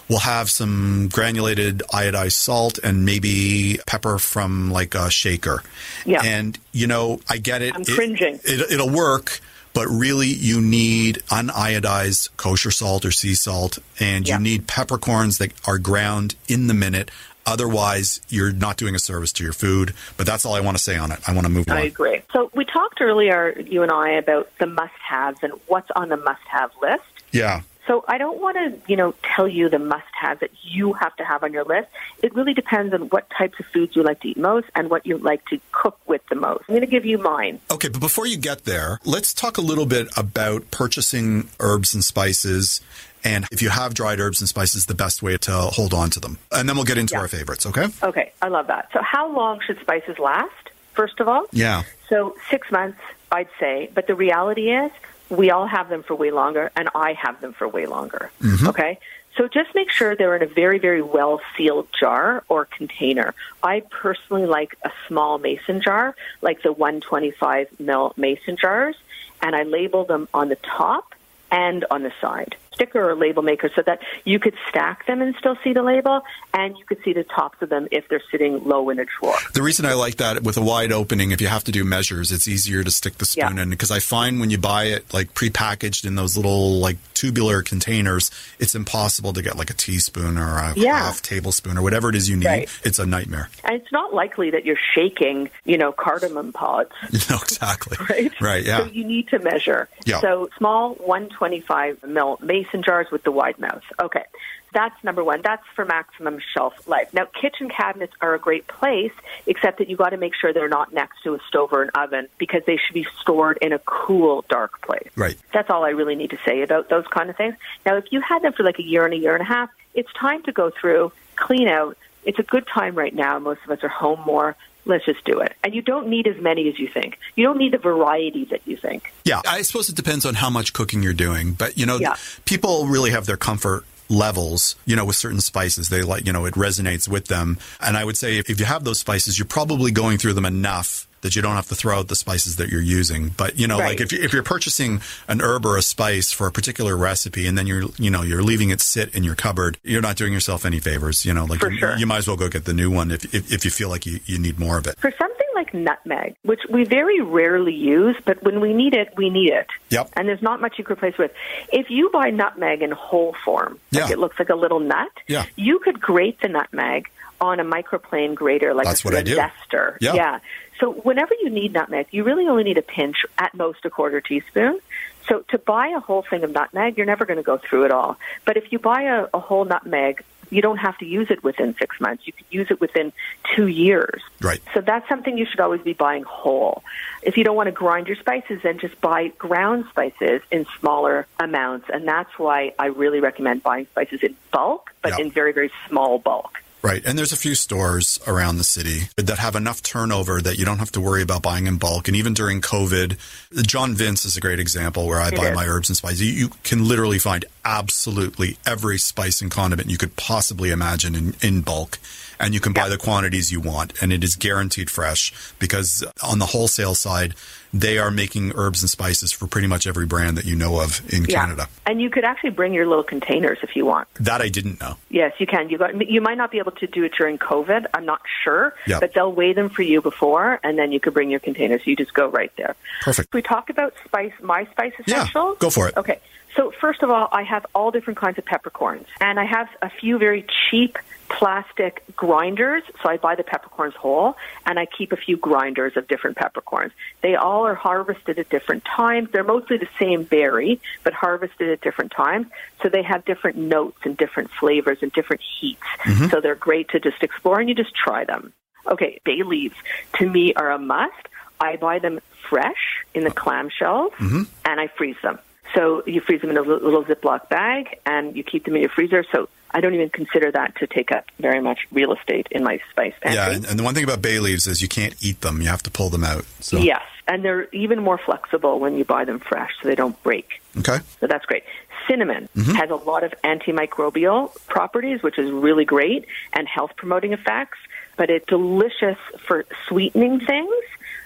[0.08, 5.62] will have some granulated iodized salt and maybe pepper from like a shaker.
[6.04, 6.22] Yeah.
[6.22, 7.74] And, you know, I get it.
[7.74, 8.40] I'm It- cringing.
[8.44, 9.40] It, it'll work.
[9.74, 15.52] But really, you need uniodized kosher salt or sea salt, and you need peppercorns that
[15.66, 17.10] are ground in the minute.
[17.46, 19.94] Otherwise, you're not doing a service to your food.
[20.18, 21.20] But that's all I want to say on it.
[21.26, 21.78] I want to move on.
[21.78, 22.20] I agree.
[22.34, 26.70] So we talked earlier, you and I, about the must-haves and what's on the must-have
[26.82, 27.02] list.
[27.30, 27.62] Yeah.
[27.86, 31.24] So I don't want to, you know, tell you the must-haves that you have to
[31.24, 31.88] have on your list.
[32.22, 35.04] It really depends on what types of foods you like to eat most and what
[35.04, 36.64] you like to cook with the most.
[36.68, 37.60] I'm going to give you mine.
[37.72, 42.04] Okay, but before you get there, let's talk a little bit about purchasing herbs and
[42.04, 42.80] spices
[43.24, 46.18] and if you have dried herbs and spices, the best way to hold on to
[46.18, 46.38] them.
[46.50, 47.20] And then we'll get into Yeah.
[47.20, 47.86] our favorites, okay?
[48.02, 48.88] Okay, I love that.
[48.92, 50.50] So how long should spices last?
[50.94, 51.84] First of all, Yeah.
[52.08, 52.98] So six months,
[53.30, 53.90] I'd say.
[53.94, 54.90] But the reality is,
[55.32, 58.30] we all have them for way longer, and I have them for way longer.
[58.40, 58.68] Mm-hmm.
[58.68, 58.98] Okay?
[59.36, 63.34] So just make sure they're in a very, very well sealed jar or container.
[63.62, 68.96] I personally like a small mason jar, like the 125 mil mason jars,
[69.40, 71.14] and I label them on the top
[71.50, 72.56] and on the side.
[72.74, 76.22] Sticker or label maker so that you could stack them and still see the label,
[76.54, 79.36] and you could see the tops of them if they're sitting low in a drawer.
[79.54, 82.32] The reason I like that with a wide opening, if you have to do measures,
[82.32, 83.62] it's easier to stick the spoon Yeah.
[83.64, 87.62] in because I find when you buy it like prepackaged in those little like tubular
[87.62, 90.98] containers, it's impossible to get like a teaspoon or a Yeah.
[90.98, 92.46] half tablespoon or whatever it is you need.
[92.46, 92.80] Right.
[92.84, 93.48] It's a nightmare.
[93.64, 96.90] And it's not likely that you're shaking, you know, cardamom pods,
[97.30, 97.96] no, exactly.
[98.10, 98.40] right?
[98.40, 98.78] Right, yeah.
[98.78, 99.88] So you need to measure.
[100.04, 100.20] Yeah.
[100.20, 103.82] So small 125 mil mason jars with the wide mouth.
[104.00, 104.24] Okay.
[104.72, 105.42] That's number one.
[105.42, 107.12] That's for maximum shelf life.
[107.12, 109.12] Now, kitchen cabinets are a great place,
[109.46, 111.90] except that you got to make sure they're not next to a stove or an
[111.94, 115.10] oven because they should be stored in a cool, dark place.
[115.14, 115.36] Right.
[115.52, 117.54] That's all I really need to say about those kind of things.
[117.84, 119.68] Now, if you had them for like a year and a year and a half,
[119.94, 121.98] it's time to go through, clean out.
[122.24, 123.38] It's a good time right now.
[123.38, 124.56] Most of us are home more.
[124.84, 125.54] Let's just do it.
[125.62, 127.18] And you don't need as many as you think.
[127.36, 129.12] You don't need the variety that you think.
[129.24, 132.16] Yeah, I suppose it depends on how much cooking you're doing, but you know, Yeah.
[132.46, 135.88] people really have their comfort levels, you know, with certain spices.
[135.88, 137.58] They like, you know, it resonates with them.
[137.80, 140.44] And I would say if, if you have those spices, you're probably going through them
[140.44, 143.30] enough that you don't have to throw out the spices that you're using.
[143.36, 143.98] But, you know, Right.
[143.98, 147.46] like if, you, if you're purchasing an herb or a spice for a particular recipe
[147.46, 150.32] and then you're, you know, you're leaving it sit in your cupboard, you're not doing
[150.32, 151.24] yourself any favors.
[151.24, 151.96] You know, like you, sure.
[151.96, 154.04] you might as well go get the new one if, if, if you feel like
[154.06, 154.98] you, you need more of it.
[154.98, 159.30] For something like nutmeg, which we very rarely use, but when we need it, we
[159.30, 159.68] need it.
[159.90, 160.10] Yep.
[160.16, 161.32] And there's not much you could replace with.
[161.72, 164.12] If you buy nutmeg in whole form, like Yeah.
[164.12, 165.44] it looks like a little nut, Yeah.
[165.56, 167.08] you could grate the nutmeg
[167.40, 169.36] on a microplane grater, like That's a what I do.
[169.36, 169.96] zester.
[170.00, 170.38] Yeah.
[170.82, 174.20] So whenever you need nutmeg, you really only need a pinch, at most a quarter
[174.20, 174.80] teaspoon.
[175.28, 177.92] So to buy a whole thing of nutmeg, you're never going to go through it
[177.92, 178.16] all.
[178.44, 181.76] But if you buy a, a whole nutmeg, you don't have to use it within
[181.76, 182.26] six months.
[182.26, 183.12] You can use it within
[183.54, 184.22] two years.
[184.40, 184.60] Right.
[184.74, 186.82] So that's something you should always be buying whole.
[187.22, 191.28] If you don't want to grind your spices, then just buy ground spices in smaller
[191.38, 191.90] amounts.
[191.94, 195.26] And that's why I really recommend buying spices in bulk, but Yeah.
[195.26, 196.58] in very, very small bulk.
[196.82, 197.00] Right.
[197.04, 200.78] And there's a few stores around the city that have enough turnover that you don't
[200.78, 202.08] have to worry about buying in bulk.
[202.08, 203.16] And even during COVID,
[203.64, 205.54] John Vince is a great example where I It buy is.
[205.54, 206.22] my herbs and spices.
[206.22, 211.34] You, you can literally find absolutely every spice and condiment you could possibly imagine in,
[211.42, 211.98] in bulk.
[212.40, 213.92] And you can buy the quantities you want.
[214.02, 217.34] And it is guaranteed fresh because on the wholesale side,
[217.72, 221.00] they are making herbs and spices for pretty much every brand that you know of
[221.12, 221.68] in Canada.
[221.86, 224.08] And you could actually bring your little containers if you want.
[224.14, 224.96] That I didn't know.
[225.08, 225.70] Yes, you can.
[225.70, 226.10] You got.
[226.10, 227.86] You might not be able to do it during COVID.
[227.94, 228.98] I'm not sure, Yeah.
[228.98, 231.86] but they'll weigh them for you before, and then you could bring your containers.
[231.86, 232.74] You just go right there.
[233.02, 233.32] Perfect.
[233.32, 235.96] We talk about spice, my spice Yeah, go for it.
[235.96, 236.18] Okay.
[236.56, 239.90] So first of all, I have all different kinds of peppercorns, and I have a
[239.90, 240.98] few very cheap
[241.28, 242.82] plastic grinders.
[243.02, 244.36] So I buy the peppercorns whole,
[244.66, 246.92] and I keep a few grinders of different peppercorns.
[247.22, 249.30] They all are harvested at different times.
[249.30, 252.48] They're mostly the same berry, but harvested at different times.
[252.82, 255.80] So they have different notes and different flavors and different heats.
[256.00, 256.26] Mm-hmm.
[256.28, 258.52] So they're great to just explore, and you just try them.
[258.86, 259.76] Okay, bay leaves
[260.18, 261.28] to me are a must.
[261.60, 264.42] I buy them fresh in the uh, clamshells mm-hmm.
[264.64, 265.38] and I freeze them.
[265.74, 268.90] So you freeze them in a little Ziploc bag and you keep them in your
[268.90, 269.24] freezer.
[269.32, 272.80] So I don't even consider that to take up very much real estate in my
[272.90, 273.36] spice pantry.
[273.36, 273.50] Yeah.
[273.56, 275.62] And, and the one thing about bay leaves is you can't eat them.
[275.62, 276.44] You have to pull them out.
[276.60, 276.76] So.
[276.76, 280.60] Yes, and they're even more flexible when you buy them fresh, so they don't break.
[280.78, 280.98] Okay.
[281.20, 281.64] So that's great.
[282.08, 282.72] Cinnamon Mm-hmm.
[282.72, 287.78] has a lot of antimicrobial properties, which is really great, and health promoting effects.
[288.16, 289.16] But it's delicious
[289.46, 290.74] for sweetening things,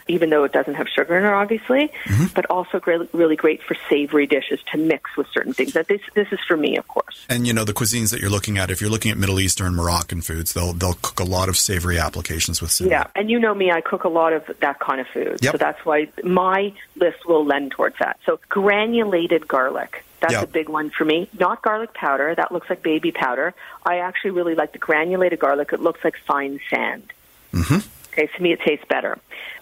[0.08, 1.88] even though it doesn't have sugar in it, obviously.
[2.04, 2.26] Mm-hmm.
[2.34, 5.72] But also great, really great for savory dishes to mix with certain things.
[5.72, 7.24] That this this is for me, of course.
[7.28, 8.70] And you know the cuisines that you're looking at.
[8.70, 11.98] If you're looking at Middle Eastern, Moroccan foods, they'll they'll cook a lot of savory
[11.98, 12.98] applications with cinnamon.
[12.98, 15.38] Yeah, and you know me, I cook a lot of that kind of food.
[15.42, 15.52] Yep.
[15.52, 18.18] So that's why my list will lend towards that.
[18.24, 20.04] So granulated garlic.
[20.20, 20.44] That's Yep.
[20.44, 21.28] a big one for me.
[21.38, 22.34] Not garlic powder.
[22.34, 23.52] That looks like baby powder.
[23.84, 25.72] I actually really like the granulated garlic.
[25.74, 27.12] It looks like fine sand.
[27.52, 27.78] Mm-hmm.
[28.16, 29.18] To me it tastes better.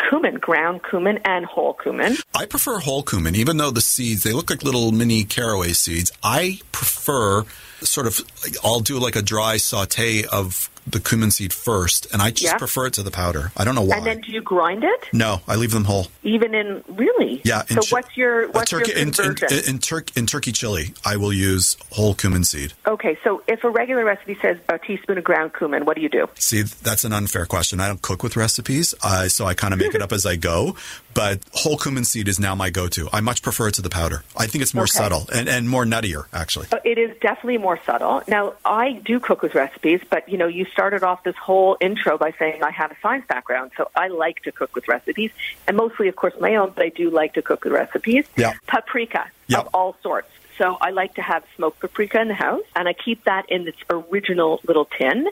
[0.09, 2.17] Cumin, ground cumin and whole cumin.
[2.35, 6.13] I prefer whole cumin, even though the seeds they look like little mini caraway seeds.
[6.23, 7.45] I prefer
[7.81, 8.21] sort of
[8.63, 12.59] I'll do like a dry saute of the cumin seed first, and I just Yeah.
[12.59, 13.53] prefer it to the powder.
[13.57, 13.97] I don't know why.
[13.97, 15.05] And then do you grind it?
[15.13, 16.09] no, I leave them whole.
[16.23, 17.41] Even in really?
[17.45, 17.63] Yeah.
[17.67, 19.37] So chi- what's your what's turkey, your in, in,
[19.69, 20.95] in, tur- in turkey chili?
[21.05, 22.73] I will use whole cumin seed.
[22.87, 26.09] okay, so if a regular recipe says a teaspoon of ground cumin, what do you
[26.09, 26.29] do?
[26.39, 27.81] See, that's an unfair question.
[27.81, 30.37] I don't cook with recipes, uh, so I kind of make it up as I
[30.37, 30.77] go.
[31.15, 33.09] But whole cumin seed is now my go-to.
[33.13, 34.25] I much prefer it to the powder.
[34.37, 34.91] I think it's more Okay.
[34.99, 36.67] subtle and, and more nuttier, actually.
[36.85, 38.23] It is definitely more subtle.
[38.27, 42.19] Now, I do cook with recipes, but you know, you started off this whole intro
[42.19, 45.31] by saying I have a science background, so I like to cook with recipes,
[45.67, 46.73] and mostly, of course, my own.
[46.75, 48.27] But I do like to cook with recipes.
[48.37, 48.53] Yeah.
[48.67, 49.61] Paprika Yeah.
[49.61, 50.29] of all sorts.
[50.59, 53.67] So I like to have smoked paprika in the house, and I keep that in
[53.67, 55.27] its original little tin.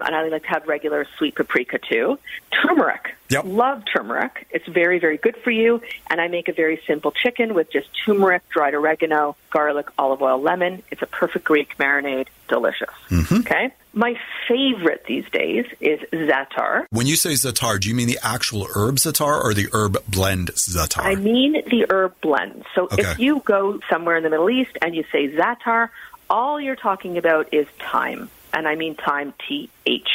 [0.00, 2.18] And I like to have regular sweet paprika too.
[2.50, 3.14] Turmeric.
[3.30, 3.44] Yep.
[3.46, 4.46] Love turmeric.
[4.50, 5.80] It's very, very good for you.
[6.10, 10.40] And I make a very simple chicken with just turmeric, dried oregano, garlic, olive oil,
[10.40, 10.82] lemon.
[10.90, 12.26] It's a perfect Greek marinade.
[12.48, 12.90] Delicious.
[13.10, 13.36] Mm-hmm.
[13.36, 13.72] Okay.
[13.94, 14.18] My
[14.48, 16.86] favorite these days is za'atar.
[16.90, 20.50] When you say za'atar, do you mean the actual herb za'atar or the herb blend
[20.52, 21.04] za'atar?
[21.04, 22.64] I mean the herb blend.
[22.74, 23.02] So Okay.
[23.02, 25.90] if you go somewhere in the Middle East and you say za'atar,
[26.28, 28.28] all you're talking about is thyme.
[28.52, 30.08] And I mean thyme, T H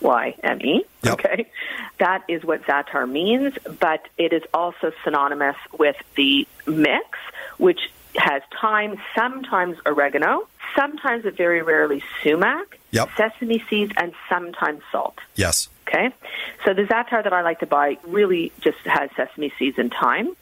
[0.00, 0.84] Y M E.
[1.06, 1.46] Okay.
[1.98, 7.06] That is what za'atar means, but it is also synonymous with the mix,
[7.58, 7.80] which
[8.16, 10.46] has thyme, sometimes oregano,
[10.76, 13.10] sometimes, but very rarely, sumac, Yep.
[13.16, 15.18] sesame seeds, and sometimes salt.
[15.36, 15.68] yes.
[15.88, 16.10] Okay,
[16.64, 20.36] so the za'atar that I like to buy really just has sesame seeds and thyme,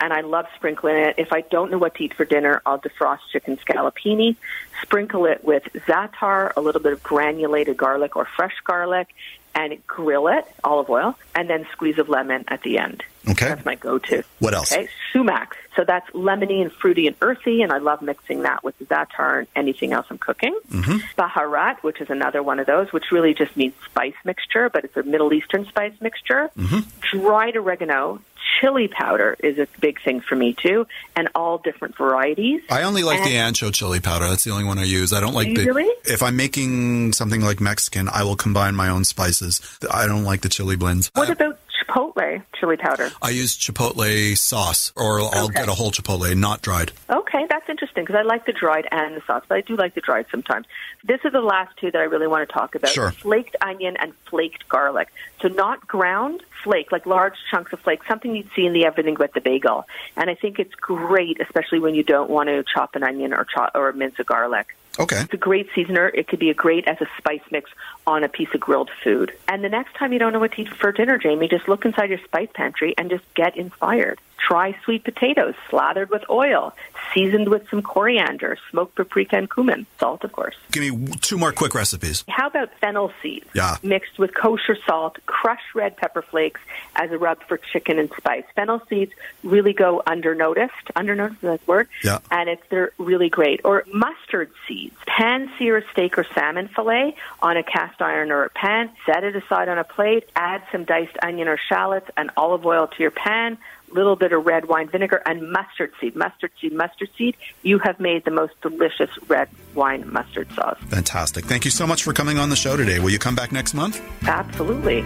[0.00, 1.16] and I love sprinkling it.
[1.18, 4.36] If I don't know what to eat for dinner, I'll defrost chicken scallopini,
[4.82, 9.08] sprinkle it with za'atar, a little bit of granulated garlic or fresh garlic,
[9.54, 13.02] and grill it, olive oil, and then squeeze of lemon at the end.
[13.28, 13.46] Okay.
[13.48, 14.22] That's my go-to.
[14.38, 14.72] What else?
[14.72, 15.56] Okay, sumac.
[15.74, 19.40] So that's lemony and fruity and earthy, and I love mixing that with the za'atar
[19.40, 20.58] and anything else I'm cooking.
[20.70, 21.20] Mm-hmm.
[21.20, 24.96] Baharat, which is another one of those, which really just means spice mixture, but it's
[24.96, 26.50] a Middle Eastern spice mixture.
[26.56, 27.18] Mm-hmm.
[27.18, 28.20] Dried oregano,
[28.60, 32.62] chili powder is a big thing for me too, and all different varieties.
[32.70, 34.28] I only like the ancho chili powder.
[34.28, 35.12] That's the only one I use.
[35.12, 35.64] I don't like the.
[35.66, 35.92] really?
[36.04, 39.60] If I'm making something like Mexican, I will combine my own spices.
[39.90, 41.10] I don't like the chili blends.
[41.14, 41.58] What about
[41.88, 43.10] chipotle chili powder?
[43.22, 45.60] I use chipotle sauce, or I'll Okay.
[45.60, 46.92] get a whole chipotle, not dried.
[47.08, 49.94] Okay, that's interesting because I like the dried and the sauce, but I do like
[49.94, 50.66] the dried sometimes.
[51.04, 52.90] This is the last two that I really want to talk about.
[52.90, 53.12] Sure.
[53.12, 55.08] Flaked onion and flaked garlic.
[55.40, 59.14] So not ground, flake, like large chunks of flake, something you'd see in the everything
[59.14, 59.86] but the bagel.
[60.16, 63.44] And I think it's great, especially when you don't want to chop an onion or
[63.44, 64.74] chop or mince a garlic.
[64.98, 65.20] Okay.
[65.20, 66.08] It's a great seasoner.
[66.08, 67.70] It could be a great as a spice mix
[68.06, 69.32] on a piece of grilled food.
[69.48, 71.84] And the next time you don't know what to eat for dinner, Jamie, just look
[71.84, 74.20] inside your spice pantry and just get inspired.
[74.38, 76.74] Try sweet potatoes slathered with oil,
[77.12, 80.54] seasoned with some coriander, smoked paprika and cumin, salt, of course.
[80.72, 82.22] Give me two more quick recipes.
[82.28, 83.76] How about fennel seeds Yeah.
[83.82, 86.60] mixed with kosher salt, crushed red pepper flakes
[86.94, 88.44] as a rub for chicken and spice?
[88.54, 89.12] Fennel seeds
[89.42, 90.70] really go undernoticed.
[90.94, 91.88] Undernoticed is that word?
[92.04, 92.18] Yeah.
[92.30, 93.60] And it's they're really great.
[93.64, 94.94] Or mustard seeds.
[95.06, 98.90] Pan sear a steak or salmon fillet on a cast iron or a pan.
[99.06, 100.28] Set it aside on a plate.
[100.36, 103.58] Add some diced onion or shallots and olive oil to your pan.
[103.90, 107.36] Little bit of red wine vinegar and mustard seed, mustard seed, mustard seed.
[107.62, 110.78] You have made the most delicious red wine mustard sauce.
[110.88, 111.44] Fantastic.
[111.44, 112.98] Thank you so much for coming on the show today.
[112.98, 114.02] Will you come back next month?
[114.26, 115.04] Absolutely.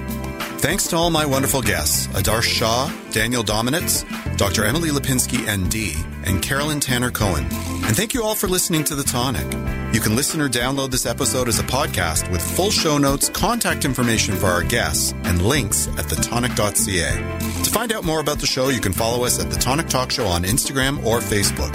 [0.61, 4.05] Thanks to all my wonderful guests Adar Shah, Daniel Dominitz,
[4.37, 4.67] Dr.
[4.67, 5.97] Emily Lipinski, ND,
[6.29, 7.45] and Carolyn Tanner Cohen.
[7.45, 9.47] And thank you all for listening to The Tonic.
[9.95, 13.87] You can listen or download this episode as a podcast with full show notes, contact
[13.87, 17.63] information for our guests, and links at thetonic.ca.
[17.65, 20.11] To find out more about the show, you can follow us at The Tonic Talk
[20.11, 21.75] Show on Instagram or Facebook.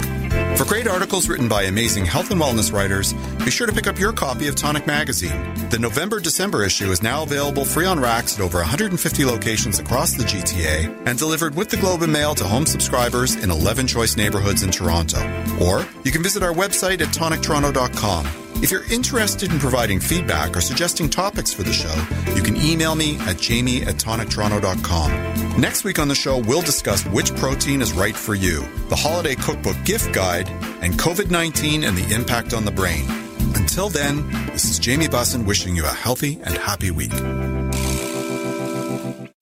[0.56, 3.12] For great articles written by amazing health and wellness writers,
[3.44, 5.68] be sure to pick up your copy of Tonic Magazine.
[5.68, 10.12] The November December issue is now available free on racks at over 150 locations across
[10.12, 14.18] the GTA and delivered with the Globe and Mail to home subscribers in 11 choice
[14.18, 15.18] neighborhoods in Toronto.
[15.62, 18.26] Or you can visit our website at tonictoronto.com.
[18.62, 21.94] If you're interested in providing feedback or suggesting topics for the show,
[22.34, 25.58] you can email me at jamie at tonictoronto.com.
[25.58, 28.60] Next week on the show, we'll discuss which protein is right for you,
[28.90, 30.50] the holiday cookbook gift guide,
[30.82, 33.06] and COVID 19 and the impact on the brain.
[33.54, 37.12] Until then, this is Jamie Bussin wishing you a healthy and happy week.